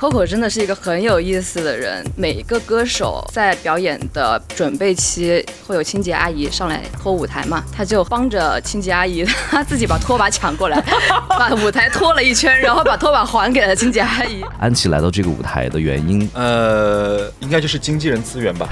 [0.00, 2.02] Coco 真的是一个很有意思的人。
[2.16, 10.82] 每一个歌手在表演的准备期会有清洁阿姨上来拖舞台嘛，他就帮着清洁阿姨，他自己把拖把抢过来，
[11.28, 14.42] 把舞台拖了一圈，然后把拖把还给了清洁阿姨。
[14.58, 18.66] 安琪来到这个舞台的原因，呃，应该就是经纪人资源吧。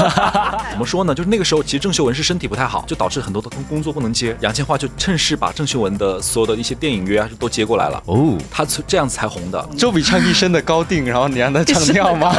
[0.72, 1.14] 怎么说呢？
[1.14, 4.34] 就是那个时候，其实郑秀文是身体不太好，就导致很多的工工作不能接。
[4.40, 8.02] 杨千嬅就趁势把郑秀文的所有的一些电影约啊都接过来了。
[8.06, 9.68] 哦，她这样子才红的。
[9.76, 12.32] 周笔畅一生的高定，然后你让他唱跳吗？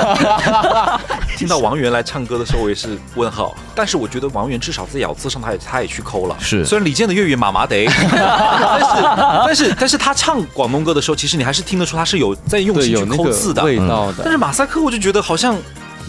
[1.35, 3.53] 听到王源来唱歌的时候，我也是问号。
[3.75, 6.35] 但是我觉得王源至少在咬字上，他也他也去抠了。
[6.39, 9.03] 是虽然李健的粤语麻麻得， 但是
[9.45, 13.63] 但是但是他唱广东歌的时候，其实你还是听得出他是有在用对，心去抠字的。
[13.63, 14.19] 味道的。
[14.23, 15.57] 但是马赛克我就觉得好像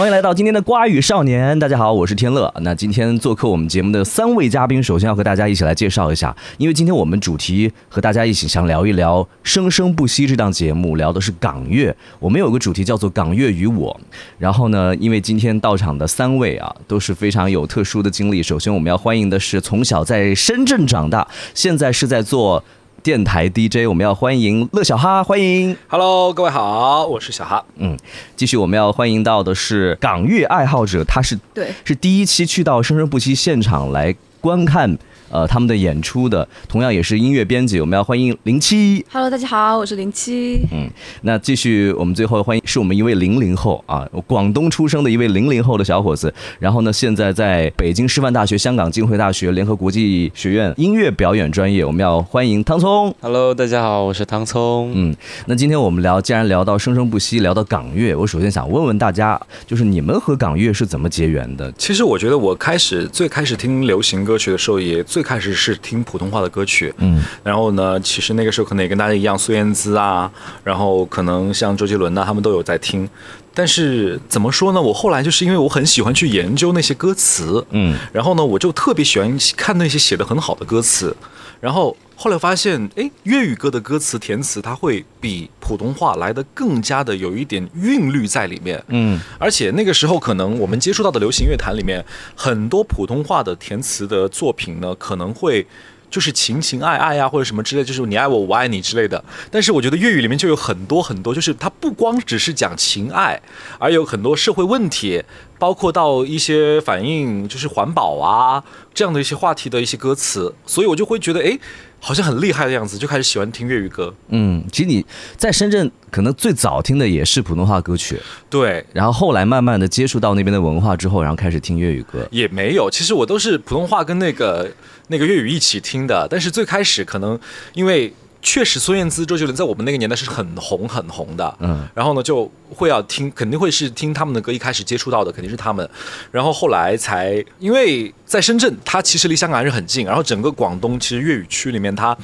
[0.00, 2.50] 欢迎来到今天的瓜语少年，大家好，我是天乐。
[2.62, 11.94] 那今天做客我们节目的三位嘉宾，首先要和大家一起来介绍一下，因为今天我们主题和大家一起想聊一聊《生生不息》这档节目，聊的是港乐。
[12.18, 14.00] 我们有个主题叫做“港乐与我”。
[14.40, 18.42] 然后呢，因为今天到场的三位啊，都是非常有特殊的经历。
[18.42, 22.64] 首先我们要欢迎的是从小在深圳长大，现在是在做
[23.02, 25.76] 电台 DJ，我们要欢迎乐小哈，欢迎。
[25.88, 27.64] Hello，各位好，我是小哈。
[27.76, 27.96] 嗯，
[28.36, 34.98] 继续我们要欢迎到的是港乐爱好者，他是对是第一期去到生生不息现场来观看
[35.30, 39.04] 呃他们的演出的，同样也是音乐编辑，我们要欢迎零七。
[39.12, 40.60] Hello，大家好，我是零七。
[40.72, 40.90] 嗯，
[41.22, 53.14] 那继续我们最后欢迎是我们一位零零后啊，广东出生的一位零零后的小伙子，然后呢现在在北京师范大学、香港浸会大学联合国际学院音乐表演专业，我们要欢迎汤聪。
[53.20, 54.90] Hello，大家好，我是汤聪。
[54.94, 55.14] 嗯，
[55.46, 61.70] 那今天我们聊，既然聊到生生不息，聊到港乐，我首先想问问大家，就是你们和港乐是怎么结缘的？
[61.78, 66.92] 其实我觉得我开始最开始听流行歌曲的时候，也最开始是听普通话的歌曲。
[66.98, 70.30] 嗯，然后呢，其实那个时候可能也跟大家一样，孙燕姿啊，
[70.64, 73.08] 然后可能像周杰伦呐、他们都有在听。
[73.52, 74.80] 但是怎么说呢？
[74.80, 81.14] 我后来就是因为我很喜欢去研究那些歌词，嗯，然后呢，我就特别喜欢看那些写的很好的歌词，
[81.60, 92.04] 然后后来发现，哎，粤语歌的歌词填词，它会比普通话来的更加的有一点韵律在里面，嗯，而且那个时候可能我们接触到的流行乐坛里面，
[92.36, 95.66] 很多普通话的填词的作品呢，可能会。
[96.10, 99.24] 就是情情爱爱呀、或者什么之类，就是你爱我，我爱你之类的。
[99.48, 103.40] 但是我觉得粤语里面就有很多很多，就是它不光只是讲情爱，
[103.78, 105.22] 而有很多社会问题，
[105.60, 111.56] 包括到一些反映就是环保啊这样的一些话题的一些歌词，所以我就会觉得，哎，
[112.00, 114.12] 好像很厉害的样子，就开始喜欢听粤语歌。
[114.28, 115.04] 嗯，其实你
[115.36, 122.26] 在深圳可能最早听的也是普通话歌曲，对，然后后来慢慢的接触到那边的文化之后，然后开始听粤语歌。
[122.30, 124.68] 也没有，其实我都是普通话跟那个
[125.08, 127.38] 那个粤语一起听的，但是最开始可能
[127.74, 128.12] 因为。
[128.42, 135.88] 确实，孙燕姿、周杰伦在我们那个年代是很红很红的，嗯，然后呢就会要听，肯定会是听他们的歌，一开始接触到的肯定是他们，
[136.30, 142.16] 然后后来才因为在深圳，它其实离香港还是很近，然后整个广东其实粤语区里面，它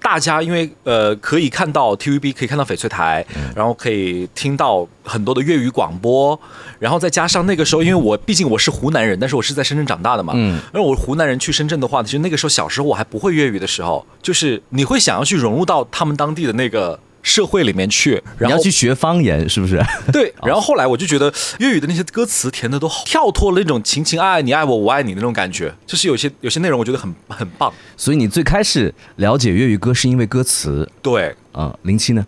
[0.00, 6.38] 大家因为呃可以看到 TVB，可以看到翡翠台，然后可以听到很多的粤语广播，
[6.78, 16.98] 然后再加上那个时候，因为我毕竟我是湖南人，但是我是在深圳长大的嘛，嗯，而我湖南人去深圳的话，其实那个时候小时候我还不会粤语的时候，就是你会想要去融入到他们当地的那个。
[17.22, 19.80] 社会里面去，然后要去学方言是不是？
[20.12, 27.72] 对， 然后后来我就觉得粤语的那些歌词填的都好跳脱了那种情情爱爱，你爱我，我爱你的那种感觉，就是有些有些内容我觉得很很棒。
[27.96, 31.76] 所以你最开始了解粤语歌是因为歌词对，啊？
[31.82, 32.26] 零七呢？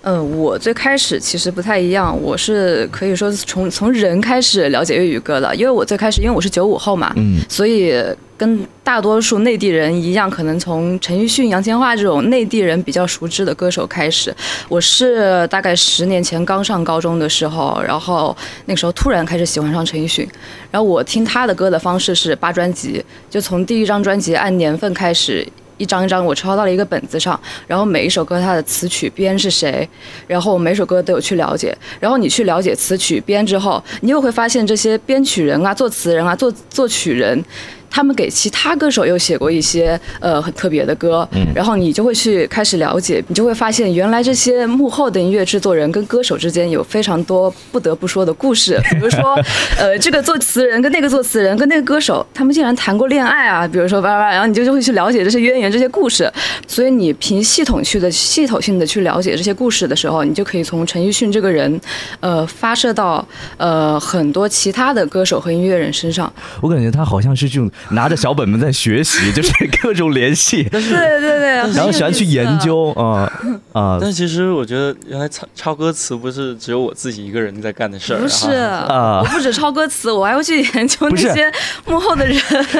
[0.00, 8.00] 呃，我最开始其实不太一样，我是可以说是从从人开始了解粤语歌的，因为我最开始因为我是九五后嘛，嗯所以
[8.36, 14.32] 跟大多数内地人一样，可能从陈奕迅、杨千嬅这种内地人比较熟知的歌手开始。
[14.68, 18.34] 我是大概十年前刚上高中的时候，然后
[18.66, 20.26] 那个时候突然开始喜欢上陈奕迅，
[20.70, 25.46] 然后我听他的歌的方式是扒专辑，就从第一张专辑按年份开始。
[25.78, 29.88] 一张一张我抄到了一个本子上，然后每一首歌它的词曲编是谁，
[30.26, 31.74] 然后每首歌都有去了解。
[31.98, 37.42] 然后你去了解词曲编之后，你又会发现这些编曲人啊、作词人啊、作作曲人，
[37.90, 49.34] 他们给其他歌手又写过一些呃很特别的歌，然后你就会去开始了解，你就会发现原来这些幕后的音乐制作人跟歌手之间有非常多不得不说的故事， 比如说
[49.78, 56.30] 呃这个作词人跟那个作词人跟那个歌手，他们竟然谈过恋爱啊，比如说叭叭叭，然后你就就会去了解这些渊源、这些故事，
[56.66, 61.80] 所以你凭系统去的系统性的去了解这些故事的时候，你就可以从陈奕迅这个人，
[62.20, 63.26] 呃发射到
[63.56, 66.32] 呃很多其他的歌手和音乐人身上。
[66.60, 69.52] 我感觉他好像是这种拿着小本本在学习，就是
[69.82, 72.58] 各种联系，对对对，然后喜欢去研。
[72.58, 73.30] 究啊
[73.72, 73.98] 啊！
[74.02, 78.18] 但其实我觉得，原来抄抄歌词不是只有我自己一个人在干的事儿。
[78.20, 81.52] 不是啊，我不止抄歌词，我还会去研究那些
[81.86, 82.36] 幕后的人。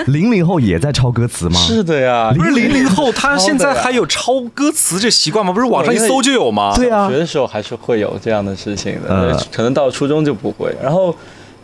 [0.08, 1.60] 零零后也在抄歌词吗？
[1.60, 5.52] 是的呀，不是零零后，他现在还有抄歌词这习惯吗？
[5.52, 6.72] 不是网上一搜就有吗？
[6.74, 10.74] 对啊小学，的时候还是会有这样的事情的，嗯可能到初中就不会。
[10.82, 11.14] 然后，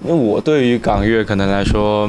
[0.05, 2.09] 因为我对于港乐可能来说，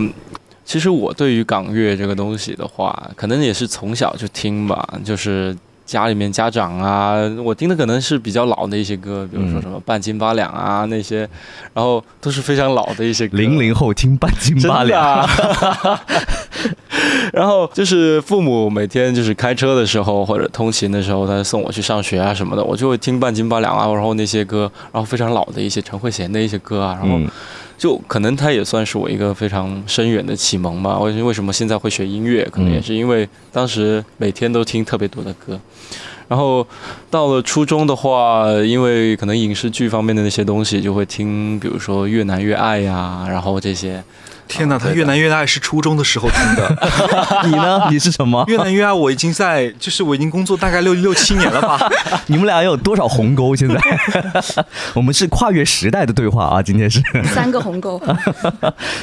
[0.66, 5.56] 其实我对于港乐这个东西的话，可能也是从小就听吧，就是。
[5.86, 7.14] 家里面家长啊，
[7.44, 11.20] 我听的可能是比较老的一些歌，比如说什么半斤八两啊那些，
[11.76, 13.38] 然后都是非常老的一些歌。
[13.38, 15.30] 零零后听半斤八两，啊。
[17.32, 27.28] 然后就是父母每天就是开车的时候或者通勤的时候，他送我去上学啊什么的，我就会听半斤八两啊，然后那些歌，然后非常老的一些陈慧娴的一些歌啊，然后嗯
[27.78, 31.00] 就可能它也算是我一个非常深远的启蒙吧。
[31.00, 35.60] 为为什么现在会学音乐，可能也是因为当时每天都听特别多的歌。
[36.28, 36.66] 然后
[37.10, 44.04] 到了初中的话，因为可能影视剧方面的那些东西，就会听，比如说《越难越爱》呀，然后这些。
[44.48, 46.78] 天哪，他越南越爱是初中的时候听的，
[47.46, 47.82] 你呢？
[47.92, 48.44] 你是什么？
[48.48, 51.80] 越南越爱我已经在，就是我已经工作大概六六七年了吧。
[52.28, 53.56] 你们俩有多少鸿沟？
[53.56, 53.76] 现在
[54.94, 57.02] 我们是跨越时代的对话啊，今天是。
[57.34, 58.02] 三个鸿沟，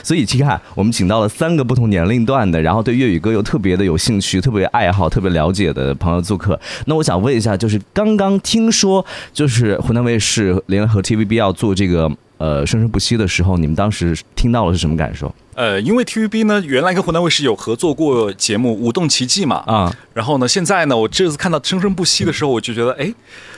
[0.02, 6.58] 所以，其实看我们请到了三个不同年龄段的，然后对粤语歌又特别的有兴趣、特别爱好、特别了解的朋友做客。
[6.86, 12.10] 那我想问一下，就是刚刚听说，就是湖南卫视联合 TVB 要做这个
[12.42, 19.94] 呃《生生不息》的时候，你们当时听到了是什么感受呃，因为 TVB 呢，原来跟湖南卫视有合作过节目《舞动奇迹》嘛，啊？
[20.12, 23.14] 然后呢，现在呢，我这次看到《生生不息》的时候，我就觉得，哎，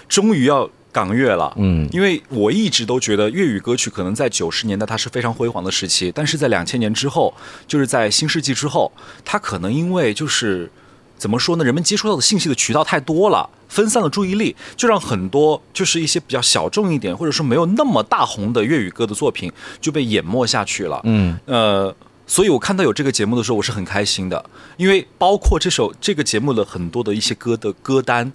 [0.07, 1.55] 终于要港乐了。
[1.57, 7.33] 嗯因为我一直都觉得粤语歌曲可能在九十年代它是非常辉煌的时期，但是在两千年之后，
[7.67, 8.93] 就是在新世纪之后，
[9.25, 10.71] 它可能因为就是
[11.17, 19.51] 怎么说呢，人们接触到的信息的渠道太多了，分散了注意力，就让很多就是一些比较小众一点，或者说没有那么大红的粤语歌的作品
[19.81, 21.01] 就被淹没下去了。
[21.05, 21.95] 嗯呃，
[22.27, 24.45] 所以我看到有这个节目的时候，我是很开心的，
[24.77, 28.33] 因为包括这首这个节目的很多的一些歌的歌单。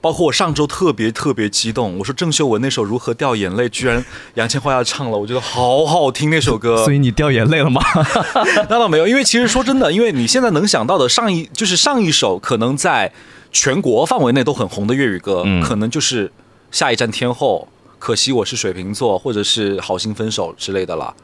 [0.00, 4.04] 包括我上周特别特别激动，我说郑秀文那首《如何掉眼泪》，居然
[4.34, 6.82] 杨千嬅要唱了，我觉得好好听那首歌。
[6.86, 7.82] 所以你掉眼泪了吗？
[8.70, 13.12] 那倒没有，因为其实说真的，因为你现在能想到的上一就是上一首可能在
[13.50, 16.28] 全国范围内都很红的粤语歌，嗯可能就是
[16.70, 17.66] 《下一站天后》，
[17.98, 21.14] 可惜我是水瓶座，或者是《好心分手》之类的了。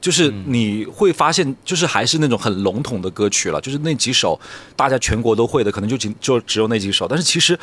[0.00, 4.38] 就是你会发现，就是还是那种很笼统的歌曲了，就是那几首
[4.76, 7.08] 大家全国都会的，可能就仅就只有那几首。
[7.08, 7.58] 但是其实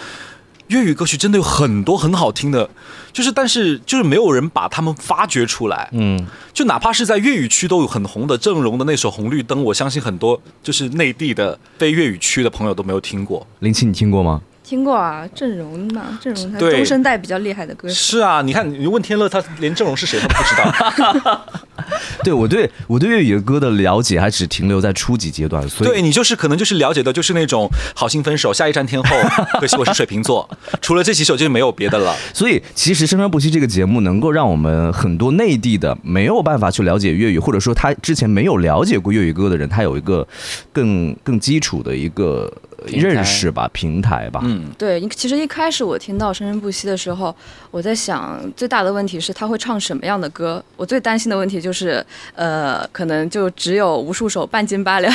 [0.72, 2.70] 粤语歌曲真的有很多很好听的，
[3.12, 5.90] 就是但是就是没有人把他们发掘出来。
[5.92, 13.46] 嗯，就哪怕是在粤语区都有很红的郑融的那首《红绿灯》，我相信很多就是内地的非粤语区的朋友都没有听过。
[13.60, 14.42] 林七，你听过吗？
[14.72, 16.18] 听过啊，郑容嘛？
[16.22, 17.94] 郑容他对中生代比较厉害的歌手。
[17.94, 21.46] 是啊，你看你问天乐，他连郑容是谁他都不知道。
[22.24, 29.10] 对我对我对粤语歌的了解还只停留在初级阶段，所以对你就是可能就是了解的就是那种好心分手、下一站天后，
[29.60, 30.50] 可惜我是水瓶座，
[30.80, 32.16] 除了这几首就没有别的了。
[32.34, 40.26] 所以，其实《生生不息》这个节目能够让我们很多内地的没有办法去了解粤语，或者说他之前没有了解过粤语歌的人，他有一个
[40.72, 42.50] 更更基础的一个
[42.88, 44.42] 认识吧，平台吧。
[44.44, 47.36] 嗯，对，一其实一开始我听到《生生不息》的时候，
[47.70, 50.64] 我在想，最大的问题是他会唱什么样的歌？
[50.76, 55.14] 我最担心的问题就是，呃，可能就只有无数首半斤八两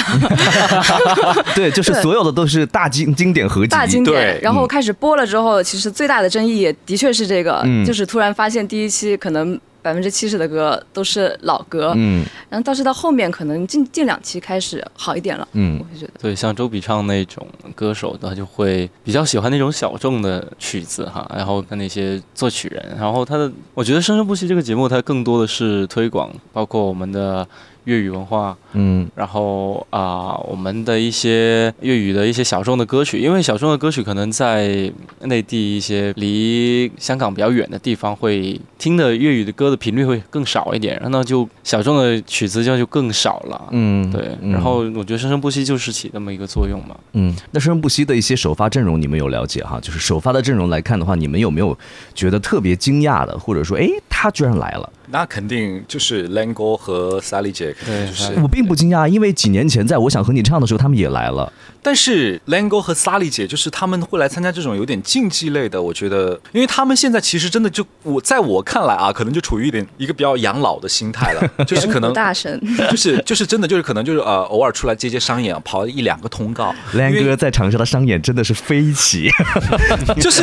[1.55, 3.69] 对，就是所有的都是大经经典合集。
[3.69, 4.41] 大经典。
[4.41, 9.59] 然后开始播了之后，其实最大的争议也的确是这个，嗯就是突然发现第一期可能。
[9.87, 16.13] 百分之七十的歌都是老歌，嗯然后但是到后面可能近近两期开始好一点了，嗯我会觉得。
[16.21, 27.47] 对，像周笔畅那种歌手，他就会比较喜欢那种小众的曲子哈，然后跟那些作曲人，然后他的，我觉得《生生不息》这个节目，它更多的是推广，包括我们的
[27.87, 43.69] 粤语文化，嗯然后啊、我们的一些粤语的一些小众的歌曲，因为小众的歌曲可能在内地一些离香港比较远的地方会听的粤语的歌的频率会更少一点，然后那就小众的曲子就就更少了。
[43.71, 46.97] 嗯，对，嗯然后我觉得生生不息就是起这么一个作用嘛。
[47.13, 49.79] 嗯，那生生不息的一些首发阵容，你们有了解哈？
[49.81, 51.77] 就是首发的阵容来看的话，你们有没有
[52.15, 54.93] 觉得特别惊讶的，或者说，哎，他居然来了？
[55.11, 58.41] 那肯定就是 l a n g o 和 Sally 姐，肯定就是。
[58.43, 61.53] 我并不惊讶，因为几年前在我想和你唱的时候，他们也来了。
[61.83, 72.61] 但是 l a n g o 和 Sally 姐，就是他们会来参加这种有点竞技类的，我觉得，因为他们现在其实真的就我在我看来啊，可能就处于一点一个比较养老的心态了， 就是可能大神，
[72.91, 76.75] 就是就是真的就是可能就是呃偶尔出来接接商演，跑一两个通告。
[76.95, 79.31] Lang 哥在场上的商演真的是飞起。
[80.21, 80.43] 就是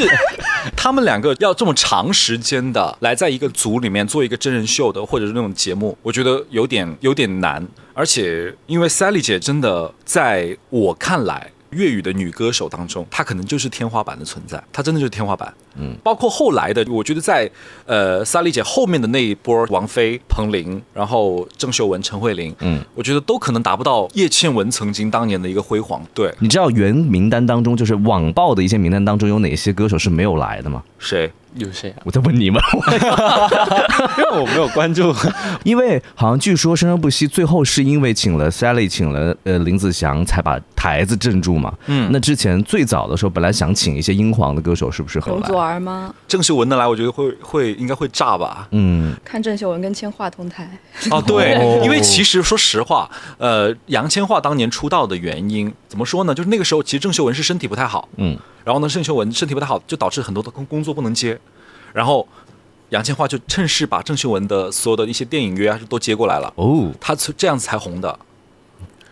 [0.77, 7.65] 他们两个要这么长时间的来在一个组里面做一个真人秀的，或者是那种节目，我觉得有点有点难。
[7.93, 11.49] 而且因为 Sally 姐真的在我看来。
[11.73, 15.51] 粤语的女歌手当中，她可能就是天花板的存在，她真的就是天花板。
[15.75, 17.49] 嗯，包括后来的，我觉得在
[17.87, 25.99] 呃 Sally 姐后面的那一波，王菲、彭羚，然后郑秀文、陈慧琳，嗯，我觉得都可能达不到叶倩文曾经当年的一个辉煌。
[26.13, 30.83] 对，你知道原名单当中，就是网报的一些名单当中有哪些歌手是没有来的吗？
[30.99, 31.31] 谁？
[31.55, 32.01] 有谁啊？
[32.03, 32.61] 我在问你们，
[34.17, 35.13] 因为我没有关注。
[35.63, 41.73] 因为好像据说生生不息最后是因为请了 Sally，请了呃林子祥才把台子镇住嘛。
[41.87, 45.57] 嗯那之前最早的时候，本来想请一些英皇的歌手，是不是很容祖？
[45.57, 46.13] 儿吗？
[46.27, 48.67] 郑秀文的来，我觉得会会应该会炸吧。
[48.71, 50.69] 嗯，看郑秀文跟千嬅同台，
[51.11, 56.33] 哦，对哦，因为其实说实话，呃，杨千嬅当年出道的原因怎么说呢？
[56.33, 61.37] 就是那个时候其实郑秀文是身体不太好，嗯，然后呢，郑秀文身体不太好，就导致很多的工工作不能接，
[61.93, 62.27] 然后
[62.89, 68.17] 杨千嬅就趁势把郑秀文的所有的一些电影约啊都接过来了，哦，她这样子才红的。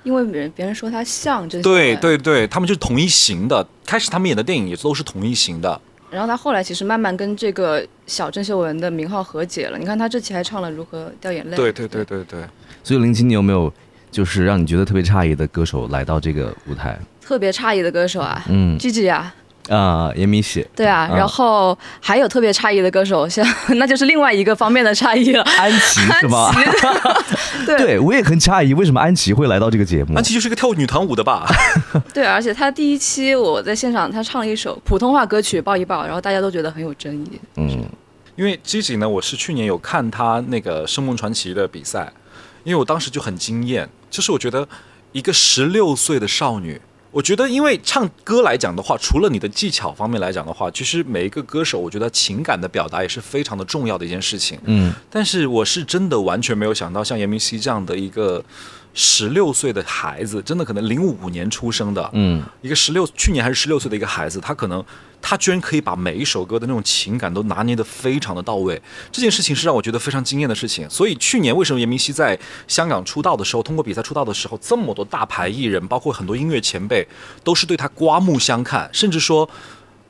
[0.04, 5.80] 因为别人别人说她像郑秀文，对对对，他们就是同一型的，开始他们演的电影也都是同一型的。
[6.10, 9.78] 然后她后来其实慢慢跟这个小郑秀文的名号和解了。
[9.78, 11.54] 你看她这期还唱了《如何掉眼泪》。
[11.56, 12.44] 对对对对对。
[12.84, 13.72] 所以林青，你有没有
[14.10, 17.00] 就是让你觉得特别诧异的歌手来到这个舞台？
[17.22, 19.34] 特别诧异的歌手啊嗯，Gigi 啊，
[19.78, 23.46] 啊，严明喜、对啊，啊然后还有特别诧异的歌手，像
[23.78, 25.42] 那就是另外一个方面的诧异了。
[25.44, 26.52] 安琪是吗？
[26.54, 30.24] 安 琪对对，我也很诧异，为什么安琪会来到这个节目安？
[30.24, 31.46] 琪就是个跳女团舞的吧？
[32.14, 37.40] 对，而且她第一期我在现场，她唱了一首普通话歌曲《抱一抱》，然后大家都觉得很有争议。
[37.56, 37.86] 嗯，
[38.36, 42.12] 因为 Gigi 呢，我是去年有看她那个《声梦传奇》的比赛，
[42.66, 44.68] 因为我当时就很惊艳，就是我觉得
[45.14, 46.82] 一个十六岁的少女，
[47.12, 54.58] 我觉得因为唱歌来讲的话，除了你的技巧方面来讲的话，其实每一个歌手，我觉得情感的表达也是非常的重要的一件事情。
[54.64, 58.44] 嗯，但是我是真的完全没有想到，像严明熙这样的一个
[58.94, 64.84] 十六岁的孩子，真的可能零五年出生的，嗯，一个十六去年还是十六岁的一个孩子，他可能
[65.22, 68.82] 他居然可以把每一首歌的那种情感都拿捏得非常的到位，
[69.12, 70.90] 这件事情是让我觉得非常惊艳的事情。
[70.90, 77.08] 所以去年为什么严明熙在香港出道的时候，通过比赛出道的时候，这么多大牌艺人，包括很多音乐前辈，
[77.44, 79.50] 都是对他刮目相看，甚至说。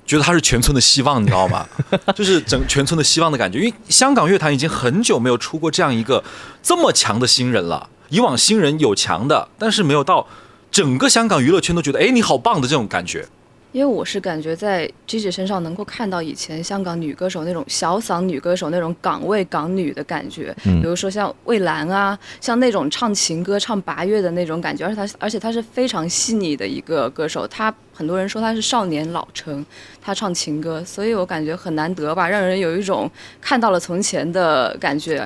[0.03, 1.65] 觉得他是全村的希望，你知道吗？
[2.15, 3.59] 就是整全村的希望的感觉。
[3.59, 6.21] 因为香港乐坛已经很久没有出过这样一个
[6.61, 7.87] 这么强的新人了。
[8.11, 10.27] 以往新人有强的，但是没有到
[10.69, 13.25] 整个香港娱乐圈都觉得，哎，你好棒的这种感觉。
[13.71, 29.65] 因为我是感觉在 Gigi 身上能够看到以前香港女歌手那种小嗓女歌手那种港味港女的感觉，嗯比如说像魏兰啊，像那种唱情歌、唱八月的那种感觉，而且她而且她是非常细腻的一个歌手，她很多人说她是少年老成，
[30.01, 35.25] 她唱情歌，所以我感觉很难得吧，让人有一种看到了从前的感觉，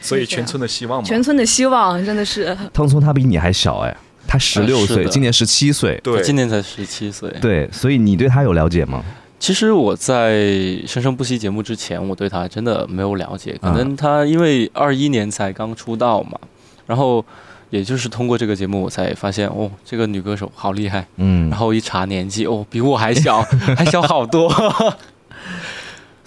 [0.00, 1.06] 所以全村的希望嘛。
[1.06, 2.56] 全村的希望真的是。
[2.72, 6.00] 汤聪他比你还小哎，他十六岁，今年十七岁。
[6.02, 7.30] 对，今年才十七岁。
[7.40, 9.02] 对，所以你对他有了解吗？
[9.38, 10.32] 其实我在
[10.86, 13.54] 《生生不息》节目之前，我对他真的没有了解。
[13.60, 16.38] 可能他因为二一年才刚出道嘛，
[16.86, 17.22] 然后
[17.68, 21.06] 也就是通过这个节目，我才发现哦，这个女歌手好厉害。
[21.16, 23.42] 嗯然，后一查年纪，哦，比我还小，
[23.76, 24.50] 还小好多。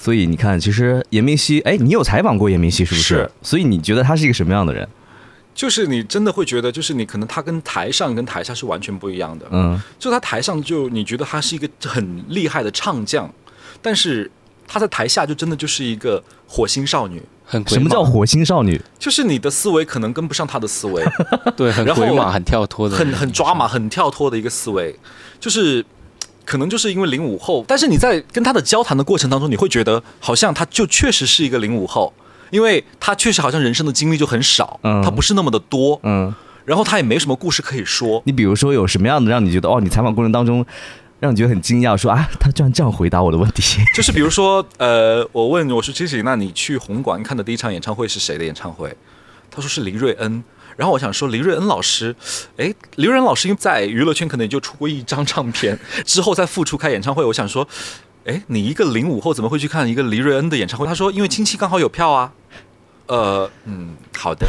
[0.01, 3.03] 所以你看，其实严明熙，哎，你有采访过严明熙是不是？
[3.03, 4.87] 是所以你觉得他是一个什么样的人？
[5.53, 9.45] 就是你真的会觉得，就是你可能他跟台上跟台下是完全不一样的。
[9.51, 13.29] 嗯就他台上就你觉得他是一个很厉害的唱将，
[13.81, 14.31] 但是
[14.65, 18.81] 他在台下就真的就是一个火星少女，很什么叫火星少女？
[18.97, 21.03] 就是你的思维可能跟不上他的思维，
[21.57, 23.67] 对，很鬼马，很跳脱的，很很抓马、。
[23.67, 24.97] 很跳脱的一个思维，
[25.41, 25.85] 就是。
[26.49, 32.11] 可能就是因为零五后，但是你在跟他的交谈的过程当中，你会觉得好像他就确实是一个零五后，
[32.49, 36.33] 因为他确实好像人生的经历就很少，嗯他不是那么的多，嗯，
[36.65, 38.19] 然后他也没什么故事可以说。
[38.25, 40.65] 你比如说有什么样的让你觉得哦，你采访过程当中
[41.19, 43.83] 让你觉得很惊讶，说啊，他居然这样回答我的问题。
[43.95, 48.91] 就是比如说，呃，我问我说，其实那你去红馆看的第一场演唱会是谁的演唱会？
[49.51, 50.43] 他说是林瑞恩。
[50.79, 52.15] 然后我想说，黎瑞恩老师，
[52.55, 57.21] 哎，黎瑞恩老师因为在娱乐圈可能也就出过一张唱片，之后再复出开演唱会。
[57.25, 57.67] 我想说，
[58.23, 60.87] 哎，你一个零五后怎么会去看一个黎瑞恩的演唱会？
[60.87, 62.31] 他说，因为亲戚刚好有票啊。
[63.07, 64.47] 呃，嗯，好的，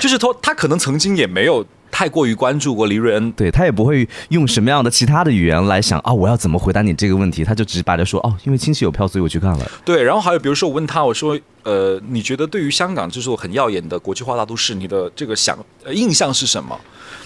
[0.00, 1.62] 就是说他可能曾经也没有
[1.94, 9.70] 太过于关注过黎瑞恩对他也不会用什么样的其他的语言来想啊，我要怎么回答你这个问题，他就直白的说哦，因为亲戚有票，所以我去看了。
[9.84, 16.76] 对，然后还有比如说我问他，我说，呃，你觉得对于香港这座很耀眼的国际化大都市，你的这个想、呃、印象是什么？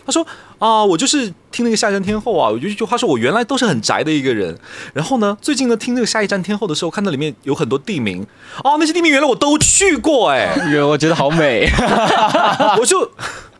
[0.04, 0.26] 他说
[0.58, 4.54] 啊，我就是听那个下一站天后啊，我就一句话说，我原来都是很宅的一个人，
[4.92, 8.22] 然后呢，最近呢听那个下一站天后的时候，看到里面有很多地名，
[8.62, 11.66] 哦，那些地名原来我都去过哎， 我觉得好美。
[12.78, 13.10] 我就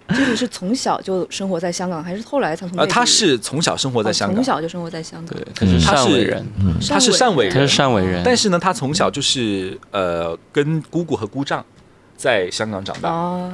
[0.09, 6.47] 这个是从小就生活在香港，还是后来才从呃，他是从小生活在哦香港，从小就生活在香港对，，他是他是汕尾人，
[6.89, 11.65] 他是汕尾人，他是汕尾人，但是呢，他从小就是呃跟姑姑和姑丈
[12.17, 13.53] 在香港长大，哦，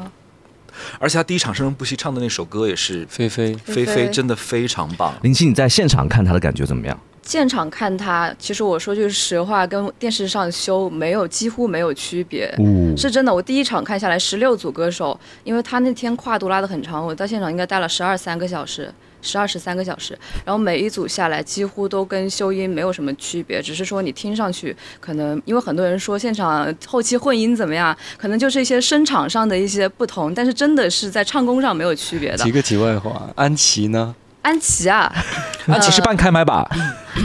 [0.99, 5.13] 而且他第一场生生不息唱的那首歌也是菲菲，菲菲，真的非常棒。
[5.23, 6.99] 林夕，你在现场看他的感觉怎么样？
[7.25, 12.55] 现场看他，其实我说句实话，跟电视上修没有几乎没有区别。
[12.59, 32.53] 嗯是真的，我第一场看下来十六组歌手，因为他那天跨度拉得很长，我到现场应该待了十二三个小时，十二十三个小时，然后每一组下来几乎都跟修音没有什么区别，只是说你听上去可能，因为很多人说现场后期混音怎么样，可能就是一些声场上的一些不同，但是真的是在唱功上没有区别的提。
[32.53, 34.15] 个题外话，安琪呢？
[34.45, 35.11] 安琪啊，
[35.67, 36.69] 安琪是半开麦吧？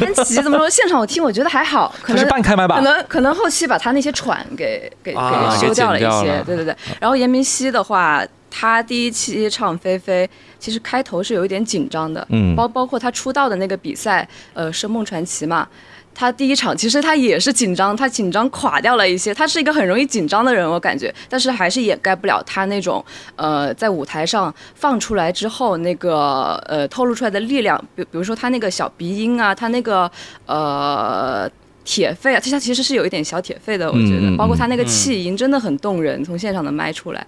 [0.01, 0.69] 安琪怎么说？
[0.69, 2.81] 现场我听我觉得还好， 可能是半开麦吧可？
[2.81, 6.75] 能可能后期把他那些喘给给啊给修掉了一些对对对。
[6.99, 10.25] 然后严明熙的话，他第一期唱《菲菲》，
[10.57, 15.67] 其实开头是有一点紧张的，嗯包包括他出道的那个比赛，呃，《声梦传奇》嘛。
[16.13, 19.33] 他第一场其实他也是紧张，他紧张垮掉了一些。
[19.33, 23.03] 他是一个很容易紧张的人，我感觉，但是还是掩盖不了他那种
[23.37, 27.81] 呃在舞台上放出来之后那个呃透露出来的力量。
[27.95, 30.11] 比比如说他那个小鼻音啊，他那个
[30.45, 31.49] 呃
[31.85, 37.25] 铁肺啊，他其实是有一点小铁肺的，我觉得，包括他那个气音真的很动人，从现场的麦出来。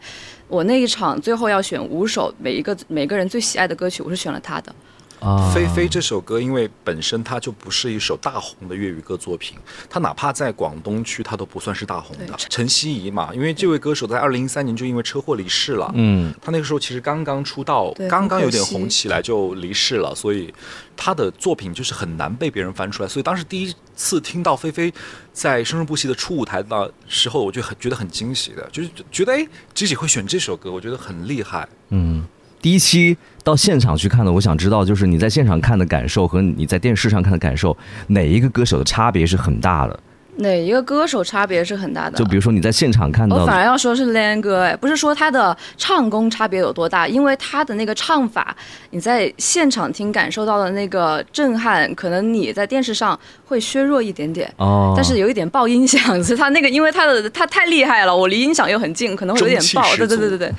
[0.50, 4.76] 我那一场最后要选五首每一个每个人最喜爱的歌曲，我是选了他的。
[5.22, 9.58] 啊菲菲这首歌，因为本身它就不是一首大红的粤语歌作品，
[9.90, 12.36] 它哪怕在广东区，它都不算是大红的。
[12.50, 15.92] 陈希怡嘛，因为这位歌手在二零一三年就因为车祸离世了。
[15.96, 20.54] 嗯，他那个时候其实刚刚出道，刚刚有点红起来就离世了，所以
[20.98, 23.08] 他的作品就是很难被别人翻出来。
[23.08, 24.92] 所以当时第一次听到菲菲
[25.32, 31.70] 在生生不息的初舞台的时候，我就很觉得很惊喜的，就是觉得哎，知己会选这首歌，我觉得很厉害。
[31.90, 32.26] 嗯，
[32.62, 37.76] 第一期到现场去看的，我想知道就是你在现场看的感受和你在电视上看的感受，
[38.08, 40.00] 哪一个歌手的差别是很大的？
[40.38, 42.18] 哪一个歌手差别是很大的？
[42.18, 48.56] 就比如说你在现场看到我反，而要说是 Lan 哥，哎，不是说他的唱功差别有多大，因为他的那个唱法，
[48.92, 54.52] 你在现场听感受到的那个震撼，可能你在电视上会削弱一点点。
[54.58, 59.84] 哦，但是有一点爆音响， 所以他那个，因为他的他太厉害了，我离音响又很近，可能会有点爆。
[59.98, 60.54] 对对对对对，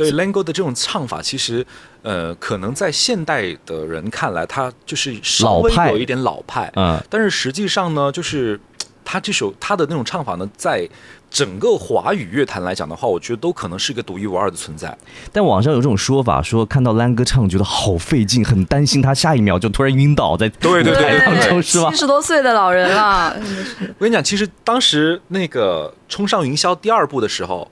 [0.00, 1.66] 对 Lango 的这种唱法，其实
[2.02, 5.90] 呃，可能在现代的人看来，他就是稍微老派。
[5.92, 7.00] 有一点老派，嗯。
[7.08, 8.58] 但是实际上呢，就是
[9.04, 10.88] 他这首他的那种唱法呢，在
[11.30, 14.96] 整个华语乐坛来讲的话，我觉得都可能是一个独一无二的存在。
[15.32, 20.92] 但网上有这种说法，说看到兰哥唱觉得好费劲，很担心他下一秒就突然晕倒在对对对。
[20.92, 21.90] 舞台当中，是吧？
[21.90, 21.98] 七？
[21.98, 23.36] 十多岁的老人了，
[23.98, 27.70] 我跟你讲，其实当时那个《冲上云霄》第二部的时候，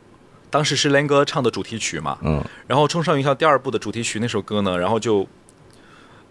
[0.50, 5.26] 当时是 Lan 哥唱的主题曲嘛，嗯，然后《冲上云霄》第二部的主题曲那首歌呢，然后就，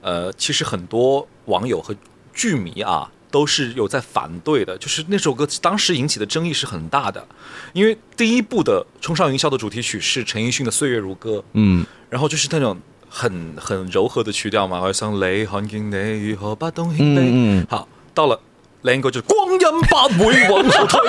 [0.01, 1.95] 呃，其实很多网友和
[2.33, 7.27] 剧迷啊都是有在反对的，就是那首歌当时引起的争议是很大的，
[7.73, 17.19] 因为第一部的《冲上云霄》的主题曲是陈奕迅的《岁月如歌》，嗯，然后就是那种很很柔和的曲调嘛，好像你看見你如何不懂謙卑。
[17.19, 17.67] 嗯嗯。
[17.69, 18.39] 好，到了
[18.89, 20.99] Lan 哥就光阴不會往後退，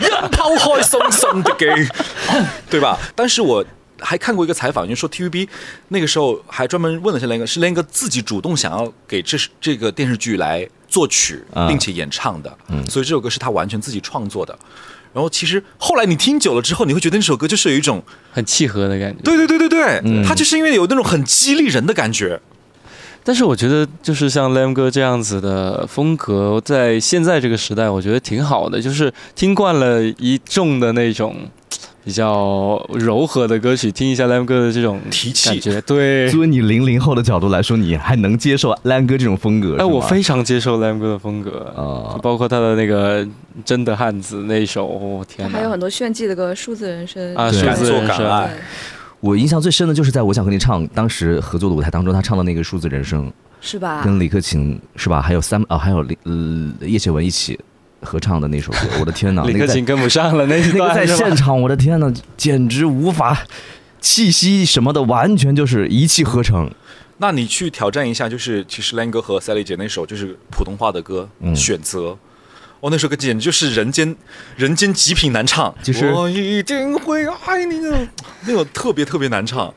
[0.00, 1.66] 一拋開深深的記，
[2.70, 2.98] 對吧？
[3.14, 3.62] 但是我
[4.00, 5.46] 还看过一个采访，就说 TVB
[5.88, 12.56] 那个时候还专门问了一下 Lan 哥，是 Lan 哥自己主动想要给这这个电视剧来作曲啊，并且演唱的，
[12.88, 14.58] 所以这首歌是他完全自己创作的。
[15.12, 19.22] 然后其实后来你听久了之后，你会觉得那首歌就是有一种很契合的感觉。
[19.22, 22.40] 对对对对对，嗯他就是因为有那种很激励人的感觉。
[23.28, 28.80] 但是我觉得，就是像 Lam 哥这样子的风格，在现在这个时代，我觉得挺好的。
[28.80, 31.36] 就是听惯了一众的那种
[32.02, 36.30] 比较柔和的歌曲，听一下 Lam 哥的这种提气感觉，对。
[36.30, 39.76] 作为你零零后的角度来说，你还能接受兰哥这种风格？
[39.78, 43.22] 哎，我非常接受 Lam 哥的风格，啊就包括他的那个
[43.62, 45.58] 《真的汉子》那一首，哦、天哪！
[45.58, 48.48] 还有很多炫技的歌，数字人生啊，数字人生对，
[49.20, 54.02] 我印象最深的就是在我想和你唱当时合作的舞台当中，他唱的那个数字人生，是吧？
[54.04, 55.20] 跟李克勤是吧？
[55.20, 57.58] 还有三啊，还有李呃叶倩文一起
[58.02, 59.42] 合唱的那首歌， 我的天哪！
[59.44, 63.44] 李克勤跟不上了那一那个在现场，我的天呐，简直无法
[64.00, 66.70] 气息什么的，完全就是一气呵成。
[67.20, 72.16] 那你去挑战一下，就是其实 Lan 哥和 Sally 姐那首就是普通话的歌，嗯选择。
[72.80, 74.14] 哦，那首歌简直就是人间
[74.54, 77.74] 人间极品难唱，就是我一定会爱你
[78.46, 79.72] 那种特别特别难唱。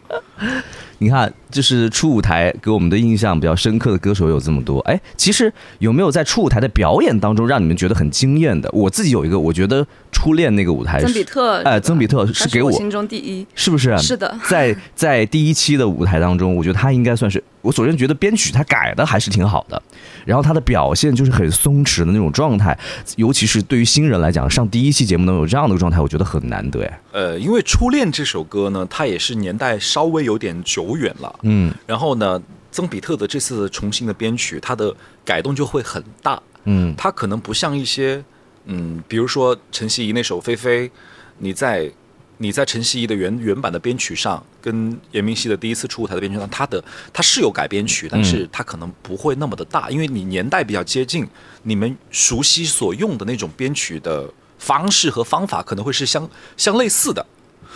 [1.02, 4.78] 你看，就是初舞台给我们的印象比较深刻的歌手有这么多。
[4.82, 8.70] 哎，其实有没有在初舞台的表演当中让你们觉得很惊艳的？
[8.72, 13.44] 我自己有一个，我觉得初恋那个舞台是，曾比特，哎，曾比特是给我，我心中第一。
[13.56, 13.98] 是不是？
[13.98, 19.82] 是的在在第一期的舞台当中，我觉得他应该算是我首先觉得编曲他改的还是挺好的，
[20.24, 22.78] 然后他的表现就是很松弛的那种状态，
[23.16, 26.84] 尤其是对于新人来讲，上第一期节目能有这样的状态，我觉得很难得。
[26.84, 31.40] 哎呃，因为《初恋》这首歌呢，它也是年代稍微有点久远了。
[31.44, 36.42] 嗯然后呢，曾比特的这次重新的编曲，它的改动就会很大。
[36.64, 38.24] 嗯它可能不像一些，
[38.66, 40.88] 嗯，比如说陈希怡那首《菲菲》，
[41.40, 41.92] 你在
[42.38, 51.28] 你在陈希怡的原原版的编曲上，跟严明熙的第一次出舞台的编曲上，它的它是有改编曲，但是它可能不会那么的大，因为你年代比较接近，
[51.64, 57.26] 你们熟悉所用的那种编曲的方式和方法可能会是相相类似的，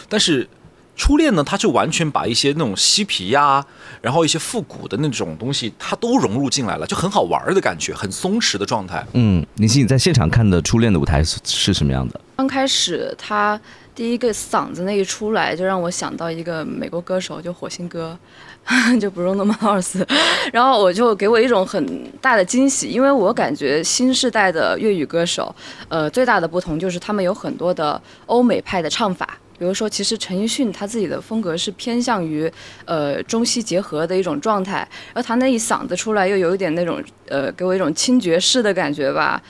[0.08, 0.48] 但是。
[0.96, 3.66] 初恋呢，他就完全把一些那种嬉皮呀、
[4.02, 9.06] 然后一些复古的那种东西，他都融入进来了，就很好玩儿的感觉，很松弛的状态。
[9.14, 12.20] 嗯，林夕，你在现场看的初恋的舞台是是什么样的？
[12.38, 13.60] 刚开始他
[13.94, 18.18] 第一个嗓子那一出来，就让我想到一个美国歌手，就火星哥，
[19.00, 20.06] 就 Bruno Mars，
[20.52, 25.54] 然后我就给我一种很大的惊喜，因为我感觉新时代的粤语歌手，
[25.90, 29.38] 呃，最大的不同就是他们有很多的欧美派的唱法。
[29.58, 32.52] 比如说，其实陈奕迅他自己的风格是偏向于
[32.86, 39.42] 呃中西结合的一种状态，然后他那一嗓子出来又有一点那种呃给我一种轻爵士的感觉吧，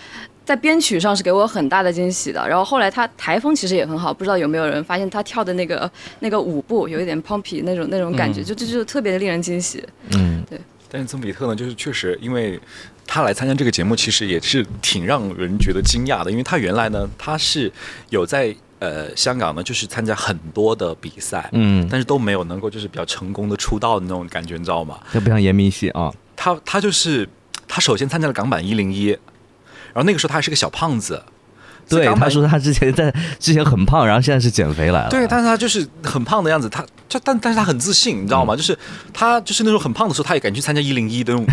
[0.44, 2.48] 在编曲上是给我很大的惊喜的。
[2.48, 5.90] 然后后来他台风其实也很好，不知道有没有人发现他跳的那个
[6.20, 9.84] 那个舞步有一点 pumpy 那种那种感觉，就就就特别的令人惊喜。
[10.12, 12.58] 嗯对但是曾比特呢，就是确实，因为
[13.06, 17.70] 他来参加这个节目，其实也是挺让人觉得惊讶的，因为他原来呢，他是
[18.12, 24.98] 有在呃香港呢，就是参加很多的比赛，嗯，但是都没有能够就是比较成功的出道的那种感觉，你知道吗？
[25.12, 26.12] 他不像严明熙啊。
[26.36, 27.28] 他他就是
[27.68, 31.24] 他首先参加了港版一零一，然后那个时候他还是个小胖子，
[31.88, 35.10] 对，他说他之前在之前很胖，然后现在是减肥来了。
[35.10, 38.56] 对，但是他就是很胖的样子，他就但但是他很自信，你知道吗？
[38.56, 38.78] 就是
[39.14, 41.48] 他就是那种很胖的时候，他也敢去参加一零一的那种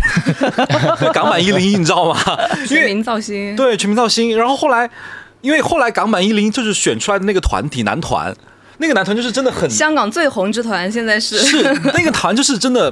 [1.13, 2.19] 港版一零一，你知道吗？
[2.67, 4.89] 全民造星，对全民造星，然后后来
[5.43, 8.35] 因为后来港版一零就是选出来的那个团体男团，
[8.79, 11.61] 那个男团就是真的很香港最红之团现在是是
[11.93, 12.91] 那个团就是真的。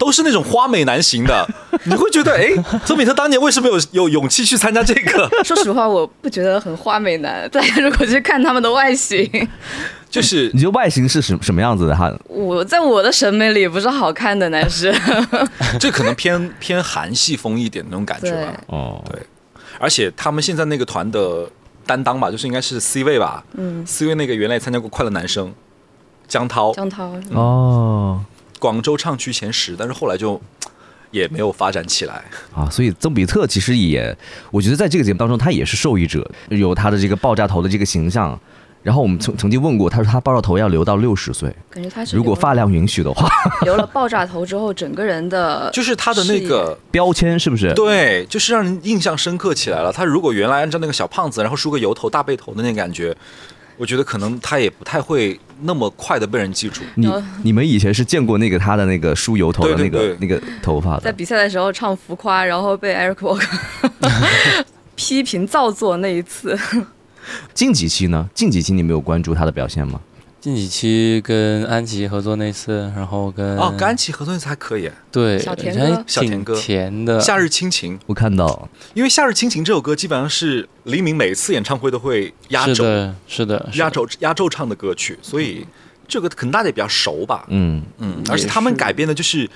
[0.00, 1.46] 都是那种花美男型的，
[1.84, 2.48] 你会觉得，哎，
[2.86, 5.28] 曾比特当年为什么有有勇气去参加这个？
[5.44, 7.46] 说实话，我不觉得很花美男。
[7.50, 9.30] 大家如果去看他们的外形，
[10.08, 11.94] 就是 你觉得外形是什什么样子的？
[11.94, 14.90] 哈我在我的审美里不是好看的男士。
[15.78, 18.54] 这可能偏偏韩系风一点那种感觉吧。
[18.68, 19.20] 哦，对，
[19.78, 21.46] 而且他们现在那个团的
[21.90, 23.42] 担当吧，就是应该是 C 位吧。
[23.54, 25.48] 嗯，C 位那个原来参加过《快乐男声》，
[26.28, 28.24] 江涛，江涛，哦
[28.60, 30.40] 广州唱区前十，但是后来就
[31.10, 32.22] 也没有发展起来。
[32.54, 34.16] 啊，所以曾比特其实也，
[34.52, 38.38] 我觉得在这个节目当中，他也是受益者，有他的这个爆炸头的这个形象。
[38.82, 43.28] 然后我们曾曾经问过，他说他爆炸头要留到六十岁，感觉他是如果发量允许的话，
[43.62, 47.74] 留了爆炸头之后，整个人的 就是他的那个标签是不是？
[47.74, 49.92] 对，就是让人印象深刻起来了。
[49.92, 53.14] 他如果原来按照那个小胖子，然后梳个油头、大背头的那个感觉，
[53.76, 56.80] 我觉得可能他也不太会那么快的被人记住。
[56.94, 61.00] 你呃你们以前是见过那个他的那个梳油头的那个对对对那个头发的？
[61.02, 63.44] 在比赛的时候唱浮夸，然后被 Eric Walker
[64.96, 66.58] 批评造作那一次。
[67.54, 68.28] 近几期呢？
[68.34, 70.00] 近几期你没有关注他的表现吗？
[70.40, 83.84] 近几期跟安琪合作那次，然后跟哦，跟安琪合作那次还可以，对小甜小甜歌甜的，《夏日亲情》，我看到，因为《夏日亲情》这首歌基本上是黎明每次演唱会都会压轴、是的，是的，是的。
[83.84, 85.66] 压轴、压轴唱的歌曲，所以
[86.08, 87.44] 这个可能大家也比较熟吧。
[87.48, 89.46] 嗯，嗯，而且他们改编的就是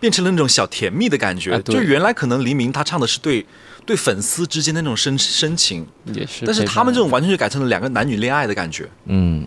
[0.00, 1.56] 变成了那种小甜蜜的感觉。
[1.62, 3.46] 就原来可能黎明他唱的是对
[3.86, 6.44] 对粉丝之间的那种深深情，也是。
[6.46, 8.88] 但是他们这种完全就改成了两个男女恋爱的感觉。
[9.06, 9.46] 嗯，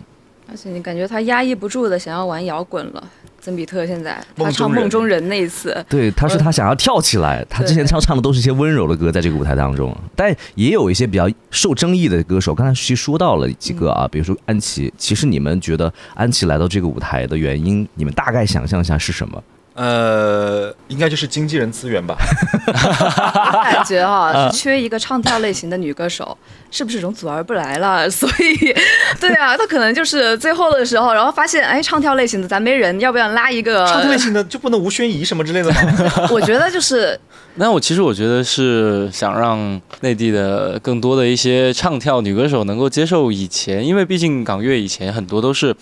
[0.50, 3.02] 而且你感觉他压抑不住的想要玩摇滚了。
[3.40, 12.52] 曾比特现在他唱《梦中人梦中人》那一次，对，他是他想要跳起来，他之前唱唱的都是一些温柔的歌，在这个舞台当中，但也有一些比较受争议的歌手。
[12.52, 14.92] 刚才其实说到了几个啊，比如说安琪。
[14.98, 19.42] 其实你们觉得安琪来到这个舞台的原因，你们大概想象一下是什么？
[19.78, 22.16] 呃，应该就是经纪人资源吧。
[22.66, 26.36] 我感觉哈、 是缺一个唱跳类型的女歌手，
[26.68, 28.10] 是不是容祖儿不来了？
[28.10, 28.74] 所以，
[29.20, 33.86] 对啊，她可能就是最后的时候，然后发现哎，唱跳类型的咱没人，要不要拉一个？
[33.86, 35.80] 唱跳类型的就不能吴宣仪什么之类的吗？
[36.32, 37.18] 我觉得就是
[37.54, 45.72] 那我其实我觉得是想让内地的更多的一些唱跳女歌手能够接受以前，因为毕竟港乐以前很多都是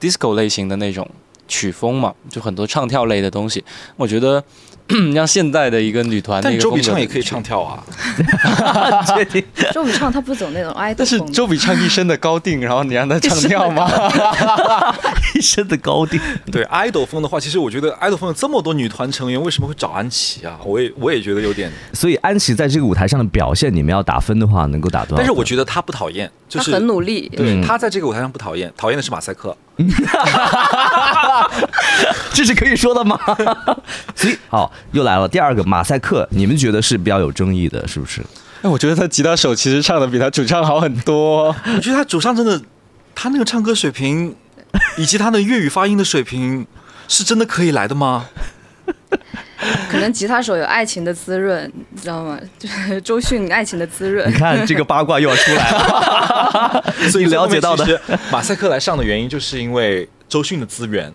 [0.00, 1.08] disco 类型的那种
[1.46, 3.64] 曲风嘛，就很多唱跳类的东西。
[3.96, 4.42] 我觉得
[5.14, 7.42] 让现代的一个女团，但周笔畅也可以唱。
[7.42, 7.82] 跳啊。
[9.06, 9.44] 确定？
[9.72, 13.88] 周笔畅，她不走那种爱豆但是周笔畅一身的高定，然后你让她唱跳吗？
[15.34, 16.20] 一身的高定。
[16.50, 20.58] 对 idol 风的话，其实我觉得 idol 风有这么多女团成员，为什么会找安琪啊？
[20.64, 25.16] 我也我也觉得有点，所以安琪在这个舞台上的表现，你们要打分的话，能够打多少？
[25.16, 27.28] 但是我觉得她不讨厌，就是很努力。
[27.36, 29.56] 对嗯她在这个舞台上不讨厌，讨厌的是马赛克。
[32.32, 33.18] 这是可以说的吗？
[34.16, 38.20] 所以好，又来了第二个马赛克，你们觉得是比较有争议的，是不是？
[38.62, 41.54] 哎，我觉得他吉他手其实唱的比他主唱好很多。
[41.76, 42.60] 我觉得他主唱真的，
[43.14, 44.34] 他那个唱歌水平，
[44.96, 46.66] 以及他的粤语发音的水平，
[47.06, 48.26] 是真的可以来的吗？
[49.90, 52.38] 可能吉他手有爱情的滋润，你知道吗？
[52.58, 54.34] 就 是周迅爱情的滋润你。
[54.34, 61.12] 看这个八卦又要出来了，所以了解到的马赛克来上的原因，就是因为周迅的资源。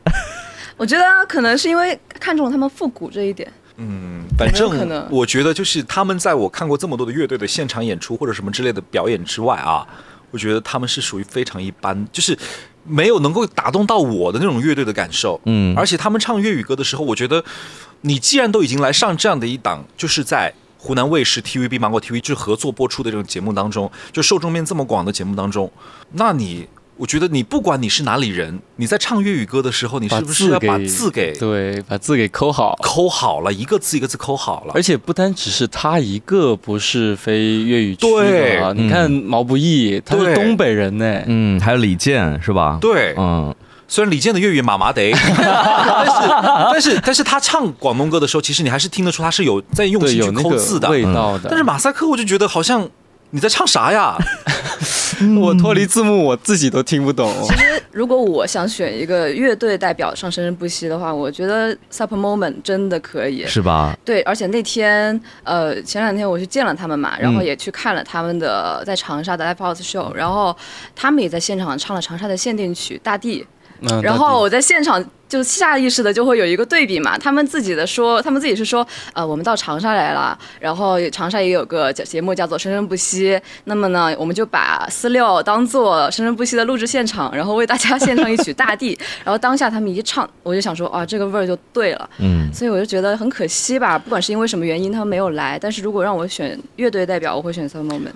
[0.82, 3.48] 我觉得可能是因为看中了他们复古这一点。
[3.78, 9.88] 嗯，反正我觉得就是他们在我看过这么多的乐队的现场演出或者什么之类的表演之外啊，
[10.32, 12.36] 我觉得他们是属于非常一般，就是
[12.84, 15.40] 没有能够打动到我的那种乐队的感受。
[15.46, 17.44] 嗯而且他们唱粤语歌的时候，我觉得
[18.02, 20.52] 你既然都已经来上这样的一档，就是在。
[20.84, 25.72] 湖南卫视 TVB 芒果 TV 就是合作播出的这种节目当中，就受众面这么广的节目当中，
[26.14, 26.68] 那你，
[27.02, 32.78] 我觉得你不管你是哪里人，你在唱粤语歌的时候，你是不是要把字给对，把字给抠好。
[32.80, 34.74] 抠好了，一个字一个字抠好了？
[34.76, 41.24] 而且不单只是他一个不是非粤语区对的啊，你看毛不易，他是东北人呢。
[41.26, 42.78] 嗯，还有李健是吧？
[42.80, 43.52] 对，嗯，
[43.88, 46.30] 虽然李健的粤语麻麻的，但是
[46.72, 50.88] 但是但是他唱广东歌的时候，其实你还是听得出他是有在用，心去抠字的。
[50.92, 51.50] 味道的。
[51.50, 52.88] 但是马赛克我就觉得好像
[53.32, 54.18] 你在唱啥呀？
[55.40, 57.32] 我脱离字幕，我自己都听不懂。
[57.44, 63.46] 其实，如果我想选一个乐队代表上《生生不息》的话，我觉得 Super Moment 真的可以。
[63.46, 63.96] 是吧？
[64.04, 70.56] 对，而且那天，呃，前两天我去见了他们嘛，然后嗯也去看了他们的在长沙的 live house show，然后
[70.96, 73.42] 他们也在现场唱了长沙的限定曲《大地》，
[73.92, 83.32] 嗯然后我在现场就下意识的就会有一个对比嘛，他们自己的说，他们自己是说，呃，我们到长沙来了，然后长沙也有个节节目叫做《生生不息》，
[83.64, 98.12] 那么呢，我们就把四六当做《生生不息》的录制现场，然后为大家 献上一曲《大地》，然后当下他们一唱，我就想说，啊，这个味儿就对了，嗯，所以我就觉得很可惜吧，不管是因为什么原因他们没有来，但是如果让我选乐队代表，我会选 Sun Moment。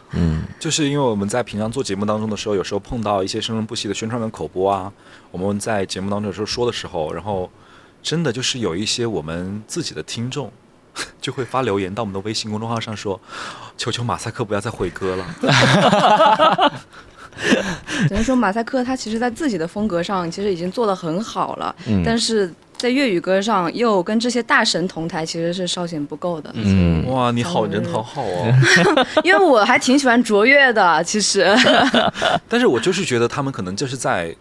[0.59, 4.91] 就是因为我们在平常做节目当中的时候，有时候碰到一些生生不息的宣传跟口播啊，
[5.29, 7.49] 我们在节目当中有时候说的时候，然后
[8.03, 10.51] 真的就是有一些我们自己的听众。
[11.19, 13.19] 就会发留言到我们的微信公众号上说
[13.75, 15.25] ：“求求马赛克不要再毁歌了。
[18.07, 26.49] 只能说马赛克他其实在自己的风格上其实已经做得很好了，嗯但是在粤语歌上又跟这些大神同台，其实是稍显不够的。
[26.53, 28.53] 嗯”哇，你好人好好哦！
[29.25, 31.45] 因为我还挺喜欢卓越的，其实
[32.47, 34.33] 但是我就是觉得他们可能就是在，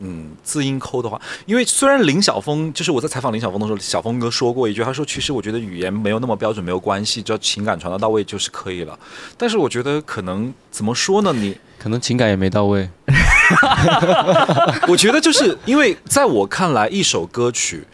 [0.00, 8.98] 嗯，字音抠的话，因为虽然林晓峰，就是我在采访林晓峰的时候，晓峰哥说过一句，他说其实我觉得语言没有那么标准没有关系，只要情感传达到位就是可以了。
[9.36, 11.32] 但是我觉得可能怎么说呢？
[11.32, 12.88] 你可能情感也没到位。
[14.88, 17.86] 我觉得就是因为在我看来，一首歌曲，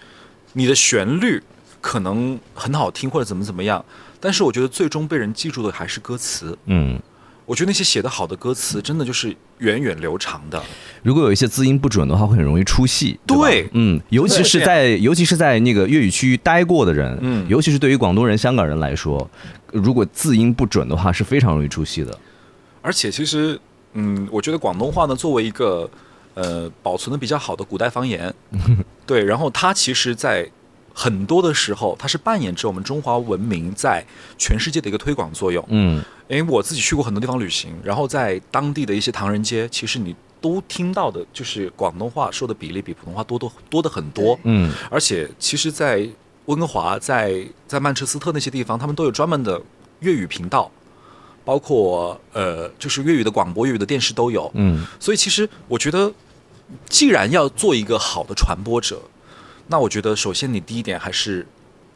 [0.53, 1.43] 你的旋律
[1.81, 3.85] 可能很好听或者怎么怎么样，
[4.21, 6.57] 但是我觉得最终被人记住的还是歌词。
[6.67, 7.01] 嗯，
[7.47, 10.63] 我觉得那些写的好的歌词，真的就是源远流长的。
[11.03, 13.13] 如果有一些字音不准的话，会很容易出戏。
[13.13, 19.29] 吧对嗯，尤其是在尤其是在那个粤语区待过的人，嗯尤其是对于广东人、香港人来说，
[19.73, 22.19] 如果字音不准的话，是非常容易出戏的。
[22.81, 23.61] 而且其实，
[23.93, 25.89] 嗯，我觉得广东话呢，作为一个
[26.35, 28.33] 呃保存的比较好的古代方言，
[29.05, 30.51] 对，然后它其实，在
[30.95, 34.03] 很多的时候，它是扮演着我们中华文明在
[34.39, 35.63] 全世界的一个推广作用。
[35.69, 44.39] 嗯因为我自己去过很多地方旅行，然后在当地的一些唐人街，其实你都听到的就是广东话说的比例比普通话多多多的很多。
[44.45, 46.09] 嗯而且其实，在
[46.47, 49.61] 温哥华、在在曼彻斯特那些地方，他们都有专门的
[50.01, 50.71] 粤语频道，
[51.45, 54.51] 包括呃，就是粤语的广播、粤语的电视都有。
[54.55, 56.11] 嗯所以其实我觉得，
[56.89, 59.03] 既然要做一个好的传播者，
[59.69, 61.47] 那我觉得首先你第一点还是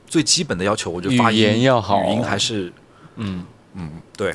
[0.07, 2.02] 最基本的要求，我觉得发音语言要好。
[2.04, 2.72] 语音还是
[3.16, 4.33] 嗯，嗯对。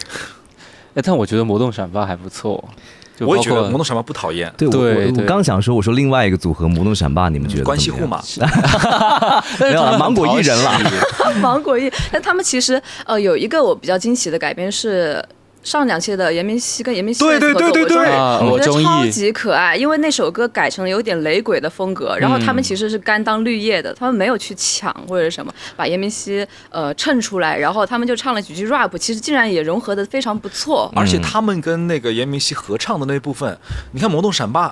[0.95, 2.63] 哎，但我觉得魔动闪发还不错，
[3.19, 4.69] 我也觉得魔动闪霸不讨厌，对，
[5.11, 8.21] 我刚想说，我说另外一个组合魔动闪霸，你们觉得关系户样嘛，
[9.59, 10.79] 没有了，芒果艺人了。
[11.41, 15.23] 芒果艺，但他们其实呃有一个我比较惊喜的改编是。
[15.63, 18.05] 上两期的严明熙跟严明熙对对的合作对对对
[18.49, 30.91] 我觉得超级可爱，因为那首歌改成了有点雷鬼的风格，然后他们其实是甘当绿叶的，他们没有去抢或者什么，把严明熙呃衬出来，然后他们就唱了几句 rap，其实竟然也融合的非常不错。
[30.95, 33.57] 而且他们跟那个严明熙合唱的那部分，
[33.91, 34.69] 你看《魔动闪霸》，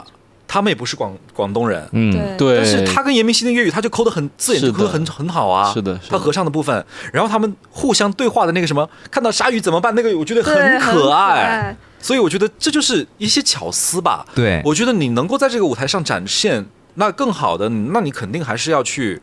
[0.52, 5.72] 他们也不是广广东人，嗯，对对，但是他跟严明熙的粤语，他就抠的很字眼，就抠的很很好啊。
[5.74, 9.96] 是的是的他合唱的部分，然后他们互相对话的那个什么，看到鲨鱼怎么办？
[9.96, 11.42] 那个我觉得，很很可爱。
[11.42, 11.78] 爱。
[12.02, 14.26] 所以我觉得这就是一些巧思吧。
[14.36, 19.22] 对我觉得你能够在这个舞台上展现，那更好的，那你肯定还是要去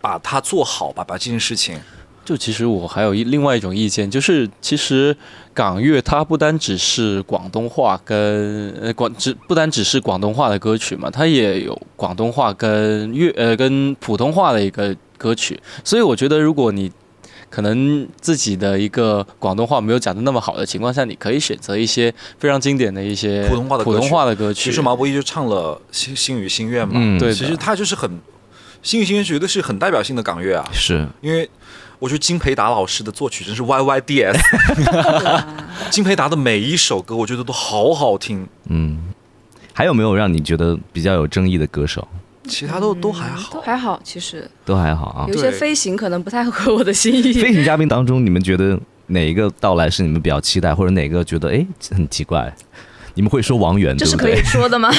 [0.00, 1.78] 把它做好吧，把这件事情。
[2.24, 5.14] 就其实我还有一另外一种意见，就是其实
[5.52, 16.90] 港乐它不单只是广东话跟呃广只不单只是广东话的歌曲嘛，它也有广东话跟粤呃跟普通话的一个歌曲，所以我觉得如果你
[17.50, 23.96] 可能自己的一个广东话没有讲的那么好的情况下，你可以选择一些非常经典的一些普通话的歌曲。
[23.96, 24.70] 普通话的歌曲。
[24.70, 28.10] 其实毛不易就唱了《星星语心愿》嘛，嗯对其实他就是很
[28.82, 31.06] 《星语心愿》绝对是很代表性的港乐啊，是。
[31.20, 31.48] 因为
[31.98, 34.36] 我觉得金培达老师的作曲真是 YYDS，
[35.90, 39.12] 金培达的每一首歌我觉得都好好听，嗯。
[39.72, 42.06] 还有没有让你觉得比较有争议的歌手？
[42.46, 43.60] 其他都都还好都。
[43.60, 45.36] 还好，其实都还好啊有。
[45.36, 47.32] 些飞行可能不太合我的心意。
[47.32, 48.78] 飞行嘉宾当中，你们觉得
[49.08, 52.54] 哪一个到来是你们比较期待，或者哪个觉得哎很奇怪？
[53.14, 54.36] 你们会说王源这是可以？
[54.44, 54.90] 说的吗？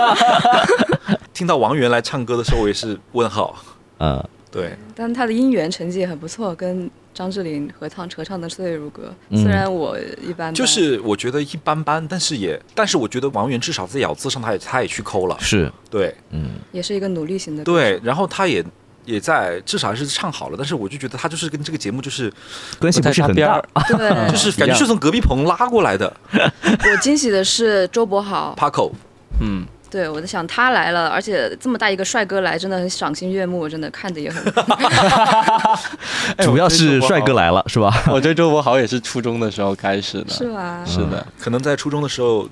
[1.34, 3.54] 听到王源来唱歌的时候，我也是问号。
[3.98, 9.42] 呃，对，但他的音源成绩也很不错，跟张智霖合唱合唱的《岁月如歌》，嗯。
[9.42, 15.36] 虽然我一般般，就是我觉得一般般，但是也，但是我觉得王源至少在咬字上，他也他也去抠了。
[15.40, 16.14] 是，对。
[16.30, 17.64] 嗯，也是一个努力型的。
[17.64, 18.64] 对，然后他也
[19.04, 22.32] 也在至少还是唱好了，但是我就觉得他就是跟这个节目就是
[22.78, 23.62] 关系不是很大。
[23.88, 26.14] 对，就是感觉是从隔壁棚拉过来的。
[26.32, 28.92] 我惊喜的是周柏豪，Paco，
[29.40, 34.42] 嗯，对我在想他来了，而且这么大一个帅哥来，真的很赏心悦目，真的看着也很。
[36.36, 37.34] 哎 主要是帅哥。
[37.36, 37.92] 来了，是吧？
[38.10, 40.82] 我对周柏豪也是初中的时候开始的，是吧？
[40.86, 42.48] 是的，可能在初中的时候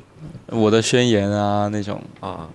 [0.48, 2.46] 我的宣言啊那种，啊，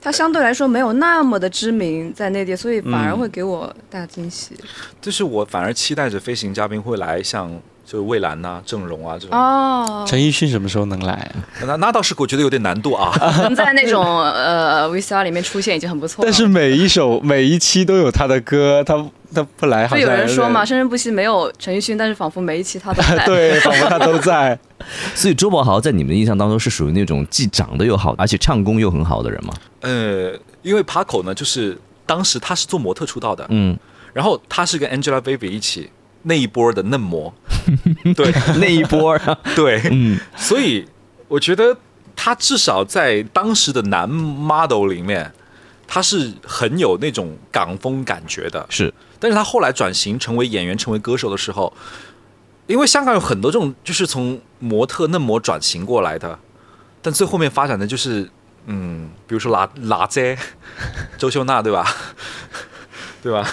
[0.00, 4.56] 他相对来说没有那么的知名在内地，所以反而嗯会给我大惊喜。
[5.00, 7.50] 就是我反而期待着飞行嘉宾会来像
[7.84, 9.38] 就蔚蓝呐、郑容啊这种。
[9.38, 11.66] 哦，陈奕迅什么时候能来啊？
[11.66, 13.12] 那那倒是我觉得有点难度啊。
[13.42, 16.26] 能在那种呃 VCR 里面出现已经很不错了。
[16.30, 18.94] 但是每一首每一期都有他的歌，他
[19.34, 23.24] 他不来好就像有人说嘛，生生不息没有陈奕迅，但是仿佛每一期他都在。
[23.26, 24.58] 对，仿佛他都在。
[25.14, 29.54] 所以周柏豪在你们的印象当中是属于那种既长得又好，而且唱功又很好的人吗？
[29.80, 33.78] 呃，因为 Paco 呢，就是当时他是做模特出道的，嗯，
[34.12, 35.88] 然后他是跟 Angelababy 一起
[36.24, 37.32] 那一波的嫩模，
[38.16, 39.18] 对那一波，
[39.56, 40.86] 对，嗯，所以
[41.28, 41.76] 我觉得
[42.14, 45.32] 他至少在当时的男 model 里面，
[45.86, 48.64] 他是很有那种港风感觉的。
[48.70, 51.72] 是，但是他后来转型成为演员、成为歌手的时候，
[52.66, 56.38] 因为香港有很多这种就是从模特嫩模转型过来的，
[57.00, 58.30] 但最后面发展的就是，
[58.66, 60.38] 嗯，比如说拉拉姐、
[61.18, 61.84] 周秀娜，对吧？
[63.22, 63.48] 对吧？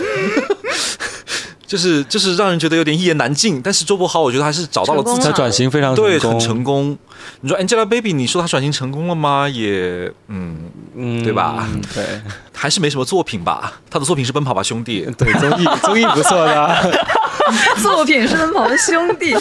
[1.70, 6.98] 就是就是让人觉得有点一言难尽，但是周柏豪我觉得还是找到了自己他转型非常对，成功，很成功。
[7.42, 9.48] 你说 Angelababy，你说她转型成功了吗？
[9.48, 10.58] 也，嗯，
[10.96, 12.04] 嗯对吧对
[12.56, 13.80] 还是没什么作品吧。
[13.88, 16.76] 他的作品是《奔跑吧兄弟》，对，综艺综艺不错的啊。
[17.84, 19.36] 作品是奔跑吧兄弟，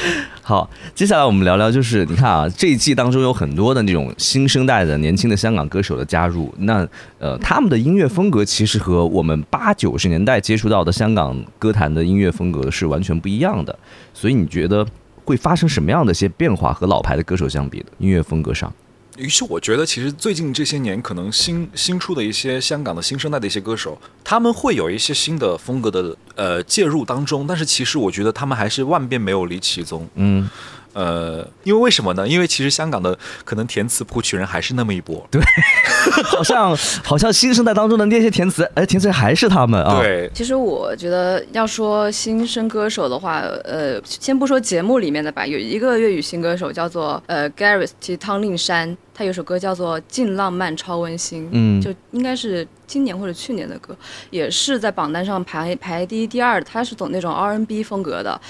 [0.42, 6.86] 好，接下来我们聊聊，就是你看啊，这一季当中有很多的那种新生代的年轻的香港歌手的加入，那
[7.18, 13.76] 呃，他们的音乐风格其实和我们八九十年代接触到的香港歌坛的音乐风格是完全不一样的，
[14.14, 14.86] 所以你觉得
[15.24, 18.72] 会发生什么样的一些变化和老牌的歌手相比的音乐风格上？
[19.18, 30.08] 于是我觉得，其实最近这些年，可能新新出的一些香港的新生代的一些歌手，他们会有一些新的风格的呃介入当中，但是其实我觉得他们还是万变没有离其宗。
[30.14, 30.48] 嗯，
[30.92, 32.26] 呃，因为为什么呢？
[32.28, 35.26] 因为其实香港的可能填词谱曲人还是那么一波。
[35.30, 35.42] 对
[36.24, 53.96] 好像好像新生代当中的那些填词，哎，填词还是他们啊。，对，其实我觉得要说新生歌手的话，呃，先不说节目里面的吧，有一个粤语新歌手叫做呃 Gareth T 汤令山，他有首歌叫做《尽浪漫超温馨》，嗯就应该是今年或者去年的歌，
[54.30, 56.66] 也是在榜单上排排第一、第二的。
[56.66, 58.40] 他是走那种 R&B 风格的，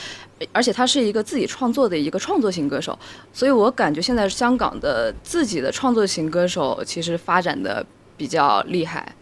[0.52, 2.98] 而且他是一个自己创作的一个创作型歌手，
[3.32, 7.84] 所以我感觉现在香港的自己的创作型歌手其实发展的
[8.16, 9.14] 比较厉害。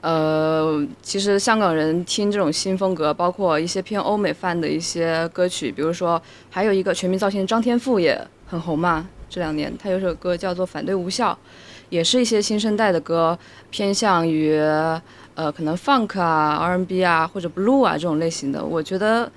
[0.00, 8.16] 呃，其实香港人听这种新风格，包括一些偏欧美范的一些歌曲，比如说还有一个全民造星张天赋也
[8.46, 11.32] 很红嘛，这两年他有首歌叫做《反对无效》，
[11.90, 13.38] 也是一些新生代的歌，
[13.70, 14.56] 偏向于
[15.34, 18.64] 呃可能 funk 啊、R&B 啊或者 blue 啊这种类型的。
[18.64, 19.30] 我觉得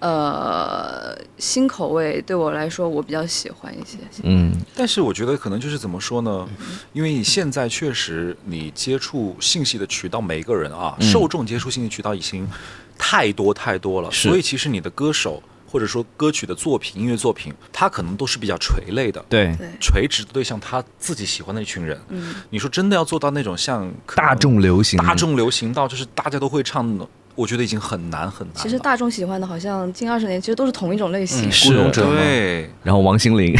[0.00, 3.98] 呃新口味对我来说我比较喜欢一些。
[4.22, 6.46] 嗯，但是我觉得可能就是怎么说呢？
[6.92, 12.46] 因为你现在确实你接触信息的渠道，每个人啊，嗯受众接触信息渠道已经
[12.98, 15.42] 太多太多了，所以其实你的歌手
[15.74, 19.20] 或者说歌曲的作品、音乐作品，它可能都是比较垂类的。
[19.28, 22.00] 对，垂直的对象，他自己喜欢的一群人。
[22.10, 27.04] 嗯，你说真的要做到那种像大众流行，大众流行到就是大家都会唱的，
[27.34, 28.62] 我觉得已经很难很难。
[28.62, 33.52] 其实大众喜欢的好像近二十年其实都是同一种类型，是孤勇者，对，然后王心凌，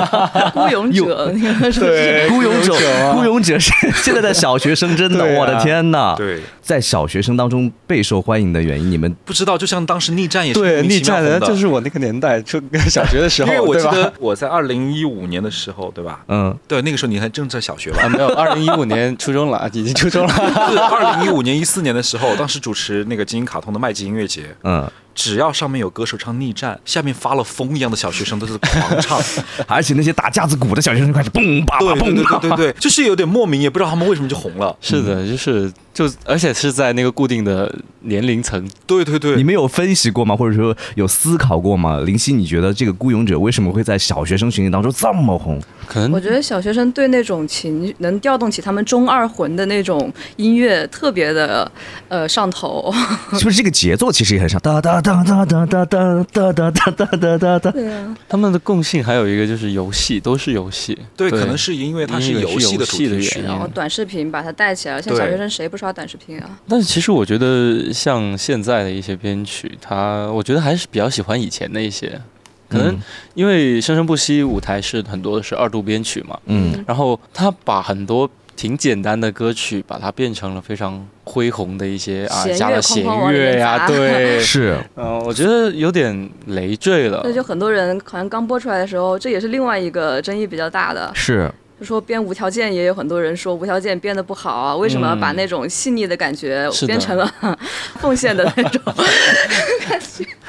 [0.54, 2.28] 孤勇者，你看是不是？
[2.30, 3.04] 孤勇者孤勇者。
[3.04, 3.70] 啊， 孤勇者是
[4.02, 6.14] 现在的小学生，真的，我的天呐！
[6.16, 12.60] 对，在小学生当中备受欢迎的原因，你们不知道，就像当时逆战也是对，逆战的就是我那个年代，就
[12.90, 16.22] 小学的时候，因为我对吧记得我在二零一五年的时候，对吧？
[16.28, 18.08] 嗯，对，那个时候你还正在小学吧啊，？
[18.10, 20.34] 没有，二零一五年初中了，已经初中了。
[20.70, 29.18] 是二零一五年、一四年的时候，当时主持那个金鹰卡通的麦吉音乐节，嗯，只要上面有歌手唱《逆战》，下面发了疯一样的小学生都是狂唱，
[29.66, 34.76] 而且那些打架子鼓的小学生开始蹦吧吧对对对对对对，就是有点莫名，也不知道他们为什么就红了。
[34.82, 38.64] 是的，就是就，而且是在那个固定的年龄层。
[38.86, 40.36] 对对对，你们有分析过吗？
[40.36, 41.98] 或者说有思考过吗？
[42.06, 45.60] 林夕，你觉得这个孤勇者为什么会在小学生群体当中这么红？
[45.88, 51.70] 可能我觉得小学生对那种情能调动起他们中二魂的那种音乐特别的
[52.08, 52.92] 呃上头。
[53.38, 54.60] 是不是这个节奏其实也很上？
[54.60, 57.70] 哒哒哒哒哒哒哒哒哒哒哒哒哒哒。
[57.70, 60.98] 对啊，他们的共性还有一个就是游戏，都是游戏。
[61.16, 65.02] 对，可能是因为它是游戏的主题曲然后短视频把它带起来了。
[65.02, 66.58] 现在小学生谁不刷短视频啊？
[66.68, 72.20] 但是其实我觉得像现在的一些编曲，他我觉得还是比较喜欢以前的一些，
[72.68, 73.02] 可能嗯。
[73.34, 84.76] 因为《生生不息》舞台是很多是二度编曲嘛，嗯，然后他把很多挺简单的歌曲，把它变成了非常恢宏的一些啊，加了弦乐呀、砸对， 是。
[84.96, 87.32] 嗯、我觉得有点累赘了那。
[87.32, 91.48] 就很多人好像刚播出来的时候，这也是另外一个争议比较大的，是，
[91.78, 97.32] 就说编无条件，也有很多人说无条件编的不好啊，为什么要把那种细腻的感觉编成了
[98.00, 98.82] 奉献的那种？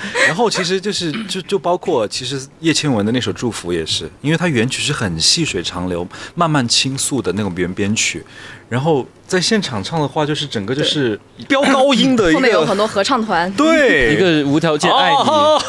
[0.27, 8.23] 然后其实就是就就包括其实叶倩文的那首《祝福》也是，因为它原曲是很细水长流、慢慢倾诉的那种原编曲，
[8.67, 14.13] 然后在现场唱的话，就是整个就是飙高音的一后面有很多合唱团， 对。
[14.13, 15.61] 一个无条件爱你，哦。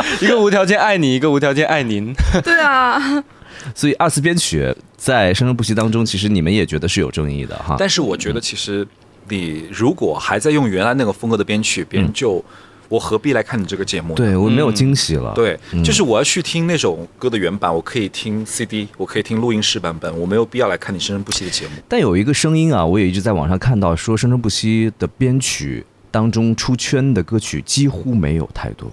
[0.20, 2.14] 一个无条件爱你，一个无条件爱您。
[2.42, 3.22] 对啊，
[3.74, 7.76] 所以二次编曲在《生生不息》当中，其实你们也觉得是有争议的哈。
[7.78, 8.86] 但是我觉得其实
[9.28, 12.44] 你如果还在用原来那个风格的编曲，别人就
[12.88, 14.14] 我何必来看你这个节目呢？
[14.14, 21.72] 对我没有惊喜了。，对，嗯就是我要去听那首歌的原版，我可以听 CD，我可以听录音室版本，我没有必要来看你生生不息的节目。
[21.88, 28.88] 但有一个声音啊，我也一直在网上看到说，《生生不息》的编曲当中出圈的歌曲几乎没有太多，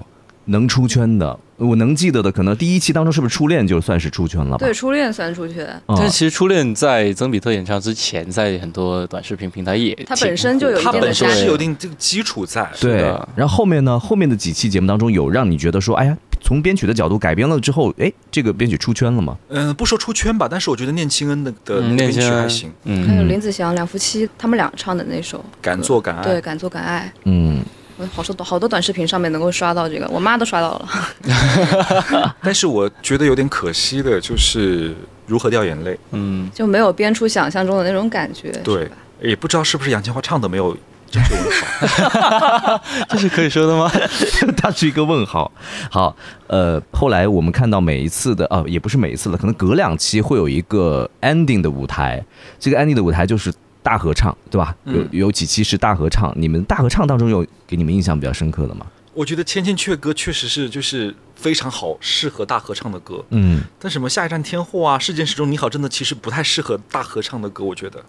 [0.46, 4.58] 能出圈的，我能记得的，可能第一期当中是不是初恋就算是出圈了吧？
[4.58, 12.70] 对，初恋算出圈，嗯，但其实初恋在曾比特演唱之前，在很多短视频平台也它本身就有一它定的价值本身是有一定这个基础在。
[12.80, 13.02] 对。
[13.36, 19.38] 然后后面呢，后面的几期节目当中有让你觉得说，哎呀，从编曲的角度改编了之后，哎，这个编曲出圈了吗？
[19.50, 26.24] 嗯、不说出圈吧，但是我觉得念青恩的的编曲还行，嗯，还有林子祥、两夫妻他们俩唱的那首，敢做敢爱。
[26.24, 27.14] 对，敢做敢爱。
[27.24, 27.64] 嗯，
[27.98, 32.34] 我好多好多短视频上面能够刷到这个，我妈都刷到了。
[32.42, 34.94] 但是我觉得有点可惜的就是
[35.28, 35.98] 如何掉眼泪。
[36.12, 38.90] 嗯，就没有编出想象中的那种感觉，对？，
[39.22, 40.76] 也不知道是不是杨千嬅唱的没有
[41.10, 42.82] 这是问号。
[43.08, 43.92] 这是可以说的吗？
[44.58, 45.52] 它是一个问号。
[45.92, 46.16] 好，
[46.48, 52.24] 呃，后来我们看到每一次的，哦，也不是每一次了，可能隔两期会有一个 ending 的舞台，
[52.60, 54.76] 这个 ending 的舞台就是大合唱，对吧？
[54.86, 55.10] 有嗯。
[55.12, 58.88] 有几期是大合唱，你们大合唱当中有给你们印象比较深刻的吗？
[59.14, 68.04] 我觉得《千千阙歌》确实是就是非常好适合大合唱的歌，嗯，但什么下一站天后啊、事件时钟你好，真的其实不太适合大合唱的歌，我觉得。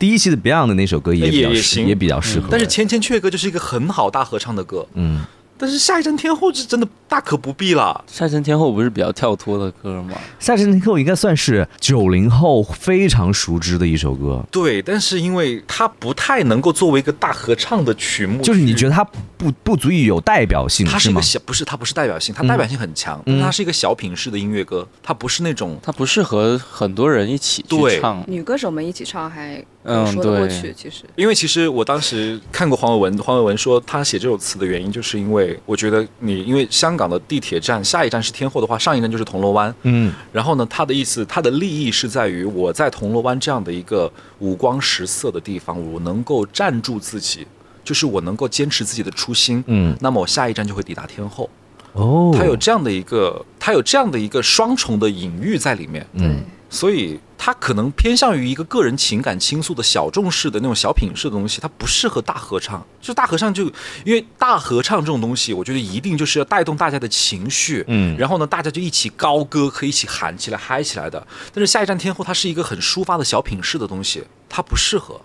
[0.00, 1.86] 第一期的 Beyond 的那首歌也比较适也也行。
[1.86, 5.24] 也比较适合，但是《千千阙歌》就是一个很好大合唱的歌，嗯，
[5.58, 8.04] 但是下一站天后是真的大可不必了。
[8.06, 10.16] 下一站天后不是比较跳脱的歌吗？
[10.38, 19.04] 下一站天后应该算是九零后非常熟知的一首歌，对，但是因为它不太能够作为一个大合唱的曲目，就是你觉得它
[19.36, 21.20] 不不足以有代表性，它是一个？
[21.20, 28.22] 小，不是它不是代表性，它代表性很强，但它是一个小品式的音乐歌，它不是那种它不适合很多人一起去对唱。
[28.26, 31.04] 女歌手们一起唱还嗯说得过对去，其实。
[31.16, 39.74] 因为其实我当时看过黄伟文，黄伟文说他写这首词的原因，就是因为我觉得你因为香港的地铁站下一站是天后的话，上一站就是铜锣湾。
[39.82, 44.10] 嗯然后呢，他的意思，他的利益是在于我在铜锣湾这样的一个
[44.40, 47.46] 五光十色的地方，我能够站住自己，
[47.82, 49.64] 就是我能够坚持自己的初心。
[49.66, 51.48] 嗯，那么我下一站就会抵达天后。
[51.94, 56.06] 哦，他有这样的一个，他有这样的一个双重的隐喻在里面。
[56.12, 62.84] 嗯所以它可能偏向于一个个人情感倾诉的小众式的那种小品式的东西，它不适合大合唱。
[63.00, 63.64] 就大合唱就
[64.04, 71.24] 因为大合唱这种东西，我觉得一定就是要带动大家的情绪，嗯然后呢，大家就一起高歌，可以一起喊起来、嗨起来的。
[71.54, 75.20] 但是下一站天后它是一个很抒发的小品式的东西，它不适合。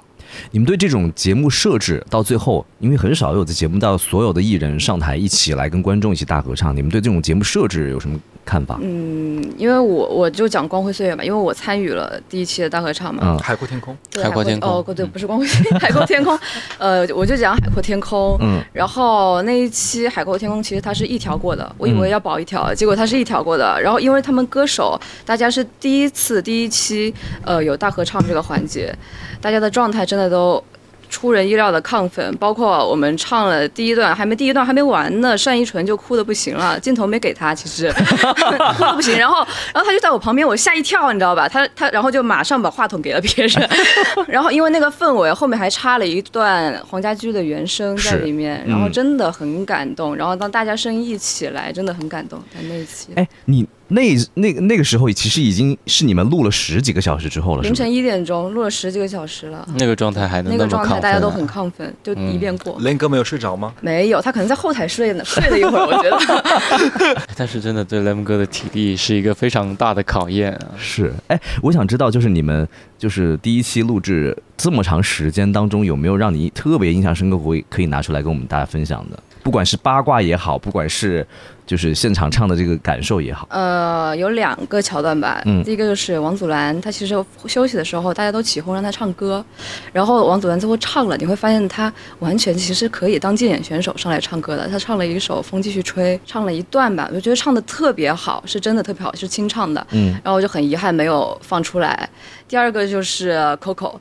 [0.51, 8.77] 你们对这种节目设置到最后，因为很少有的节目到所有的艺人上台一起来跟观众一起大合唱，你们对这种节目设置有什么看法？
[8.81, 13.21] 嗯，因为我我就讲光辉岁月嘛，因为我参与了第一期的大合唱嘛。
[13.25, 16.37] 嗯海阔天空，对海阔天空哦，对，不是光辉岁月， 海阔天空。
[16.77, 18.37] 呃，我就讲海阔天空。
[18.41, 23.79] 嗯然后那一期海阔天空其实它是一条过的，我以为要保一条，结果它是一条过的。
[23.81, 27.13] 然后因为他们歌手大家是第一次第一期
[27.43, 28.93] 呃有大合唱这个环节，
[29.41, 30.63] 大家的状态真的都。
[31.09, 41.47] 出人意料的亢奋，包括我们唱了第一段，还没第一段还没完呢，单依纯就哭的不行了，镜头没给他，其实 哭的不行，然后然后他就在我旁边，我吓一跳，你知道吧？
[41.47, 43.69] 他他然后就马上把话筒给了别人，
[44.27, 53.09] 然后因为那个氛围，后面还插了一段黄家驹的原声在里面，嗯然后真的很感动，然后当大家声音一起来，真的很感动，在那一期。
[53.13, 53.63] 哎，你
[53.93, 62.75] 那那那个时候其实已经是你们录了十几个小时之后了，凌晨一点钟录了十几个小时了，那个状态还能那个状态大家都很亢奋，就一遍过。
[62.79, 63.73] 雷哥没有睡着吗？
[63.81, 67.23] 没有，他可能在后台睡呢，睡了一会儿，我觉得。
[67.37, 70.71] 但是真的对 Lem 哥的体力是一个非常大的考验啊。
[70.77, 72.67] 是，哎，我想知道，就是你们
[72.97, 79.19] 就是第一期录制这么长时间当中，有没有让你特别印象深刻，会可以拿出来跟我们大家分享的？
[79.43, 81.25] 不管是八卦也好，不管是
[81.65, 85.41] 就是现场唱的这个感受也好，呃，有两个桥段吧。
[85.45, 89.43] 嗯第一个就是王祖蓝，他其实休息的时候，大家都起哄让他唱歌，
[89.91, 94.67] 然后王祖蓝最后唱了，你会发现他完全其实可以当竞演选手上来唱歌的。
[94.67, 99.85] 他唱了一首《风继续吹》，唱了一段吧，我觉得唱的特别好，是真的特别好，是清唱的。
[99.91, 102.09] 嗯，然后我就很遗憾没有放出来。
[102.47, 103.95] 第二个就是 Coco。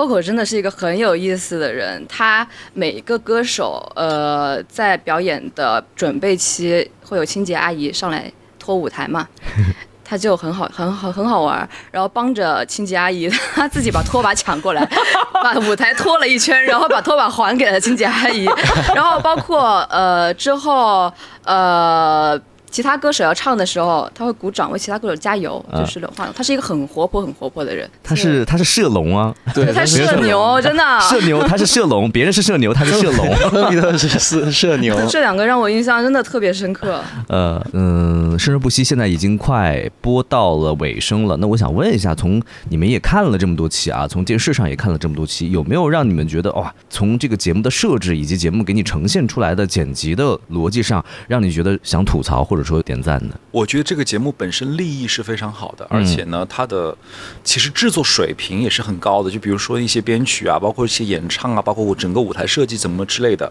[0.00, 9.28] Coco 真的是一个很有意思的人，他每一个歌手，呃，在表演的准备期会有清洁阿姨上来拖舞台嘛，
[10.02, 14.88] 他就很好，很好，很好玩儿，然后帮着清洁阿姨，他自己把拖把抢过来，
[15.34, 18.48] 把舞台拖了一圈，然后把拖把还给了清洁阿姨，
[18.94, 21.12] 然后包括呃之后
[21.44, 22.40] 呃。
[22.70, 26.34] 其他歌手要唱的时候，他会鼓掌为其他歌手加油，啊就是刘华勇。
[26.36, 27.88] 他是一个很活泼、很活泼的人。
[28.02, 30.82] 他是他是射龙啊，对， 他但是社牛，真的。
[31.00, 33.34] 射牛，他是射龙，别人是射牛，他是射龙。
[33.50, 37.02] 科比特是射射牛， 这两个让我印象真的特别深刻。
[37.28, 41.36] 呃嗯，生生不息现在已经快播到了尾声了。
[41.38, 53.38] 那我想问一下，从你们也看了这么多期啊，从电视上也看了这么多期，有没有让你们觉得哇，从这个节目的设置以及节目给你呈现出来的剪辑的逻辑上，让你觉得想吐槽或者说点赞的？
[53.50, 56.96] 我觉得这个节目本身立意是非常好的，嗯而且呢，它的
[57.42, 59.30] 其实制作水平也是很高的。
[59.30, 63.50] 就比如说一些编曲啊，包括一些演唱啊，包括我整个舞台设计怎么之类的。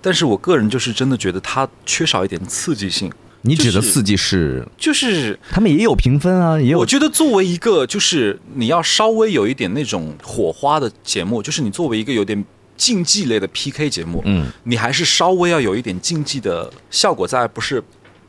[0.00, 3.10] 但是我个人就是真的觉得它缺少一点刺激性，
[3.42, 12.44] 你指的就是四季是就是他们也有评分啊，也有我觉得作为一个就是你要稍微有一点那种火花的节目，就是你作为一个有点
[12.76, 17.82] 竞技类的 PK 节目，嗯，你还是稍微要有一点竞技的效果在，不是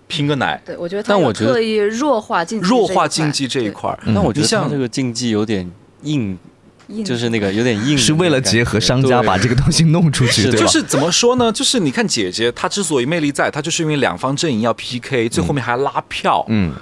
[0.09, 0.61] 拼个奶。
[0.65, 5.71] 对，我觉得他我觉得特意弱化竞技这一块，弱化竞技这一块儿，嗯但我觉得像这个竞技有点
[6.03, 6.37] 硬
[6.87, 10.65] 硬就是那个有点硬是为了结合商家把这个东西弄出去，对吧？
[10.65, 11.51] 就是怎么说呢？
[11.51, 16.73] 就是你看姐姐，她之所以魅力在，她就是因为两方阵营要 PK，最后面还拉票，嗯，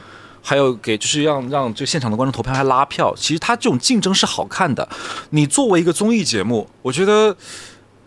[0.42, 3.14] 还有给就是让让就现场的观众投票还拉票。
[3.18, 4.88] 其实她这种竞争是好看的。
[5.32, 7.36] 你作为一个综艺节目，我觉得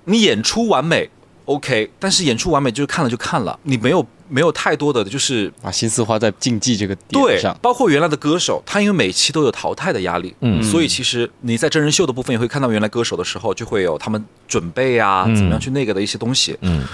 [0.05, 1.11] 你演出完美
[1.51, 7.57] OK，但是演出完美就是看了就看了，你没有没有太多的就是把心思花在竞技这个点对上，。
[7.61, 16.57] 包括原来的歌手，他因为每期都有淘汰的压力，嗯所以其实你在真人秀的部分也会看到原来歌手的时候，就会有他们准备啊，嗯怎么样去那个的一些东西。
[16.61, 16.85] 嗯，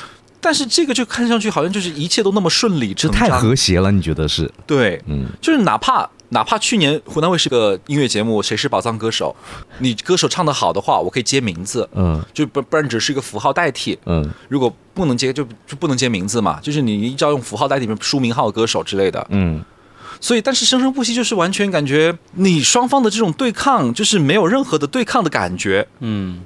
[0.47, 4.49] 但是这个就看上去好像就是一切都那么顺理这太成章，和谐了，你觉得是？
[4.65, 9.35] 对，嗯，就是哪怕哪怕去年湖南卫视个音乐节目《谁是宝藏歌手》，
[9.81, 12.25] 你歌手唱得好的话，我可以接名字，嗯。
[12.33, 13.99] 就不不然只是一个符号代替。
[14.07, 14.31] 嗯。
[14.49, 19.27] 如果不能接就就不能接名字嘛，就是你依照用符号代替，比如书名号歌手之类的。
[19.31, 19.61] 嗯，
[20.21, 26.41] 所以，但是生生不息就是完全感觉你双方的这种对抗，就是没有任何的对抗的感觉，嗯，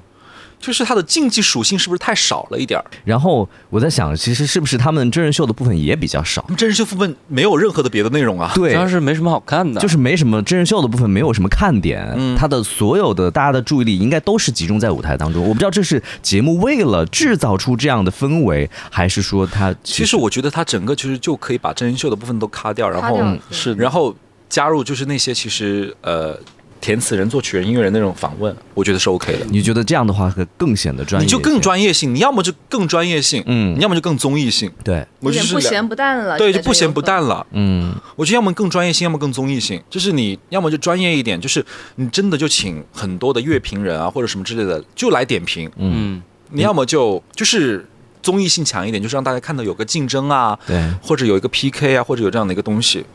[0.61, 2.85] 就是它的竞技属性是不是太少了一点儿？
[3.03, 8.51] 然后我在想，其实是不是他们真人秀的部分也比较少真人秀部分没有任何的别的内容啊。
[8.53, 12.07] 对主，要是没什么好看的，就是没什么真人秀的部分，没有什么看点。
[12.15, 15.41] 嗯它的所有的大家的注意力应该都是集中在舞台当中。
[15.41, 24.15] 我不知道这是节目为了制造出这样的氛围，还是说它其实我觉得它整个其实就可以把真人秀的部分都卡掉，然后是然后
[24.49, 26.37] 加入就是那些其实呃
[26.81, 29.45] 填词人、作曲人、音乐人那种访问，我觉得是 OK 的。
[29.45, 31.25] 你觉得这样的话会更显得专业？
[31.25, 31.61] 你就更。
[31.61, 34.67] 专业性，你要么就更专业性，嗯你要么就更综艺性。
[34.83, 36.35] 对，我就是不咸不淡了。
[36.35, 37.45] 对，就不咸不淡了。
[37.51, 39.79] 嗯我觉得要么更专业性，要么更综艺性。
[39.91, 41.63] 就是你要么就专业一点，就是
[41.97, 45.69] 你真的就请很多的乐评人啊或者什么之类的，就来点评。
[45.77, 47.87] 嗯，嗯，你要么就就是
[48.23, 53.05] 综艺性强一点，就是让大家看到有个竞争啊，对，或者有一个 PK 啊，或者有这样的一个东西。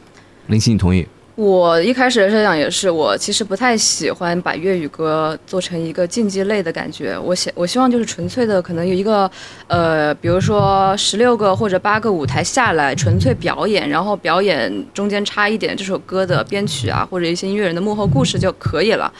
[0.47, 1.05] 林夕，你同意？
[1.37, 7.15] 我一开始的设想也是，我其实不太喜欢把粤语歌做成一个竞技类的感觉。
[7.19, 9.31] 我希我希望就是纯粹的，可能有一个，
[9.67, 19.13] 呃，比如说十六个或者八个舞台下来，纯粹表演，然后表演中间插一点这首歌的编曲啊，或者一些音乐人的幕后故事就可以了。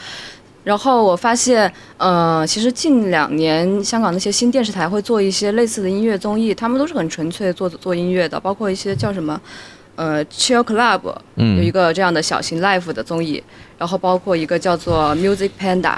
[0.63, 9.39] 然后我发现，呃，其实近两年香港那些新电视台会做一些类似的音乐综艺，他们都是很纯粹做做音乐的，包括一些叫什么，
[9.97, 11.01] 呃，Chill Club，
[11.35, 13.43] 嗯有一个这样的小型 live 的综艺，
[13.77, 15.95] 然后包括一个叫做 Music Panda，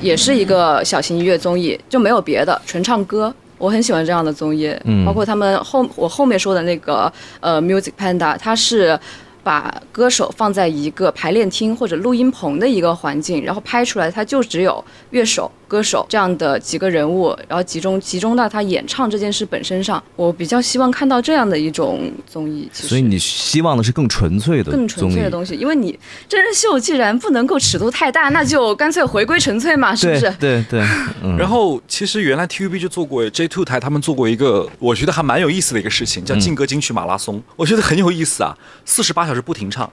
[0.00, 3.34] 也是一个小型音乐综艺，就没有别的，纯唱歌。
[3.56, 8.98] 我很喜欢这样的综艺，嗯包括他们后我后面说的那个呃 Music Panda，它是
[9.42, 20.02] 把歌手放在一个排练厅或者录音棚的一个环境，然后拍出来，它就只有乐手、歌手这样的几个人物，然后集中集中到他演唱这件事本身上。
[20.16, 25.96] 我比较希望看到这样的一种综艺，其实所以你希望的是更纯粹的更纯粹的东西，因为你
[26.28, 30.22] 真人秀既然不能够尺度太大，那就干脆回归纯粹嘛，是不是？
[30.40, 30.86] 对对对，
[31.22, 39.88] 嗯，然后其实原来 TVB 就做过 J Two 台，他们做过一个我觉得还蛮有意思的一个事情，叫劲歌金曲马拉松， 我觉得很有意思啊，四十八小时不停唱。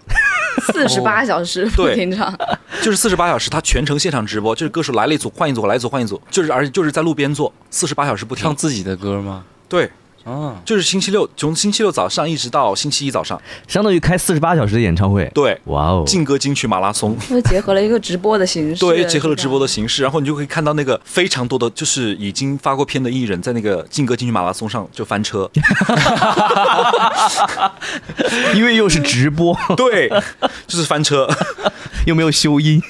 [0.74, 2.36] 四十八小时不停唱，
[2.82, 8.56] 就是四十八小时，他全程现场直播，就是歌手来了一组换一组，来一组换一组，就是而且就是在路边坐，四十八小时不停唱。
[8.56, 9.44] 自己的歌吗？
[9.70, 9.92] 对，
[10.24, 13.40] 啊，就是星期六，从星期六早上一直到星期一早上。
[13.68, 15.30] 相当于开四十八小时的演唱会。
[15.34, 25.50] 对，哇哦，劲歌金曲马拉松，就结合了一个直播的形式， 对，结合了直播的形式，然后你就可以看到那个非常多的，就是已经发过片的艺人在那个劲歌金曲马拉松上就翻车。
[28.56, 30.10] 因为又是直播，对，
[30.66, 31.30] 就是翻车。
[32.06, 32.82] 又没有修音，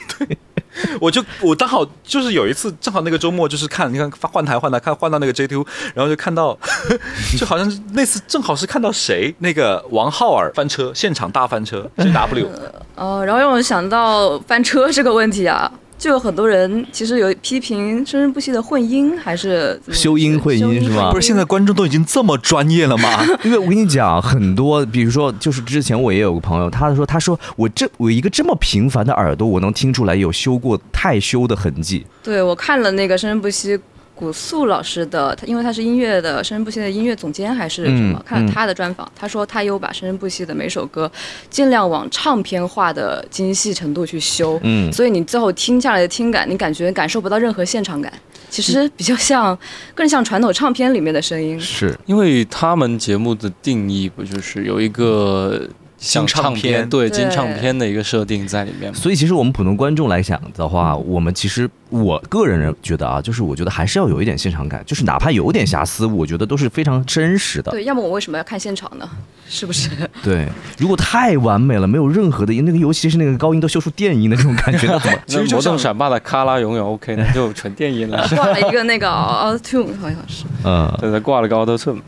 [1.01, 6.57] 我就我刚好就是有一次，正好那个周末就是看，你看换台换台看换到那个 J Two，然后就看到，
[7.37, 15.71] 就好像是那次正好是看到谁那个王浩尔翻车，现场大翻车 J W，这样哦，然后让我想到翻车这个问题啊。
[15.97, 23.25] 就有很多人其实有批评生生不息的混音，还是修音混音是吧不是现在观众都已经这么专业了吗？
[23.43, 32.05] 因为我跟你讲，很多，比如说，就是之前我也有个朋友，他说，他说我这我一个这么平凡的耳朵，我能听出来有修过太修的痕迹。
[32.21, 33.79] 对我看了那个生生不息
[34.17, 41.09] 古素老师的，他因为他是音乐的生生不息的音乐总监还是什么，嗯看了他的专访，他说他有把生生不息的每首歌
[41.51, 48.11] 尽量往唱片化的精细程度去修，嗯所以你最后听下来的听感，你感觉感受不到任何现场感，
[48.49, 49.57] 其实比较像，
[49.93, 51.59] 更像传统唱片里面的声音。
[51.59, 58.93] 是，因为他们节目的定义不就是有一个像金唱唱片对对金唱片的一个设定在里面。
[58.93, 67.71] 所以其实我们普通观众来讲的话，我们其实我个人觉得啊，就是我觉得还是要有一点现场感，就是哪怕有点瑕疵，我觉得都是非常真实的。
[67.71, 69.09] 对，要么我为什么要看现场呢？
[69.49, 69.89] 是不是？
[70.21, 78.27] 对，如果太完美了，没有任何的那个，尤其是那个高音都修出电音的那种感觉，那怎其实就像动闪霸的卡拉永远 OK，那就纯电音了。
[78.35, 80.43] 挂了一个那个 Auto Tune，好像是。
[80.65, 82.01] 嗯，对对，挂了个 Auto Tune。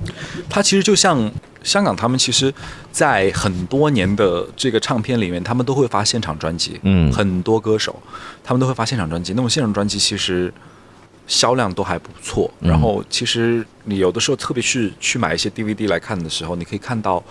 [0.49, 1.31] 它其实就像
[1.63, 2.53] 香港，他们其实，
[2.91, 6.79] 在很多年的这个唱片里面，他们都会发现场专辑。
[6.83, 7.95] 嗯很多歌手
[8.43, 10.51] 他们都会发现场专辑，那么现场专辑其实
[11.27, 12.49] 销量都还不错。
[12.61, 17.23] 嗯然后其实你有的时候特别是去买一些 DVD 来看的时候，你可以看到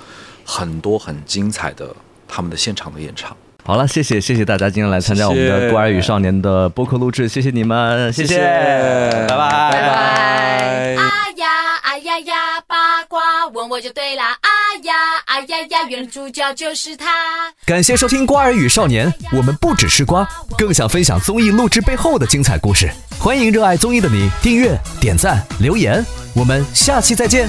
[0.45, 1.95] 很多很精彩的
[2.27, 3.37] 他们的现场的演唱。
[3.65, 10.97] 好了，谢谢谢谢大家今天来参加我们的谢谢《瓜儿与少年》的播客录制，谢谢你们，谢谢，拜拜拜拜拜。
[10.97, 11.47] 哎呀
[11.83, 14.37] 哎呀呀，八卦问我就对啦。
[14.43, 14.95] 哎呀
[15.27, 17.53] 哎呀呀，原主角就是他。
[17.65, 22.91] 感谢收听《瓜儿与少年》，我们不只是瓜，更想分享综艺录制背后的精彩故事。
[23.19, 26.05] 欢迎热爱综艺的你订阅、点赞、留言，
[26.35, 27.49] 我们下期再见。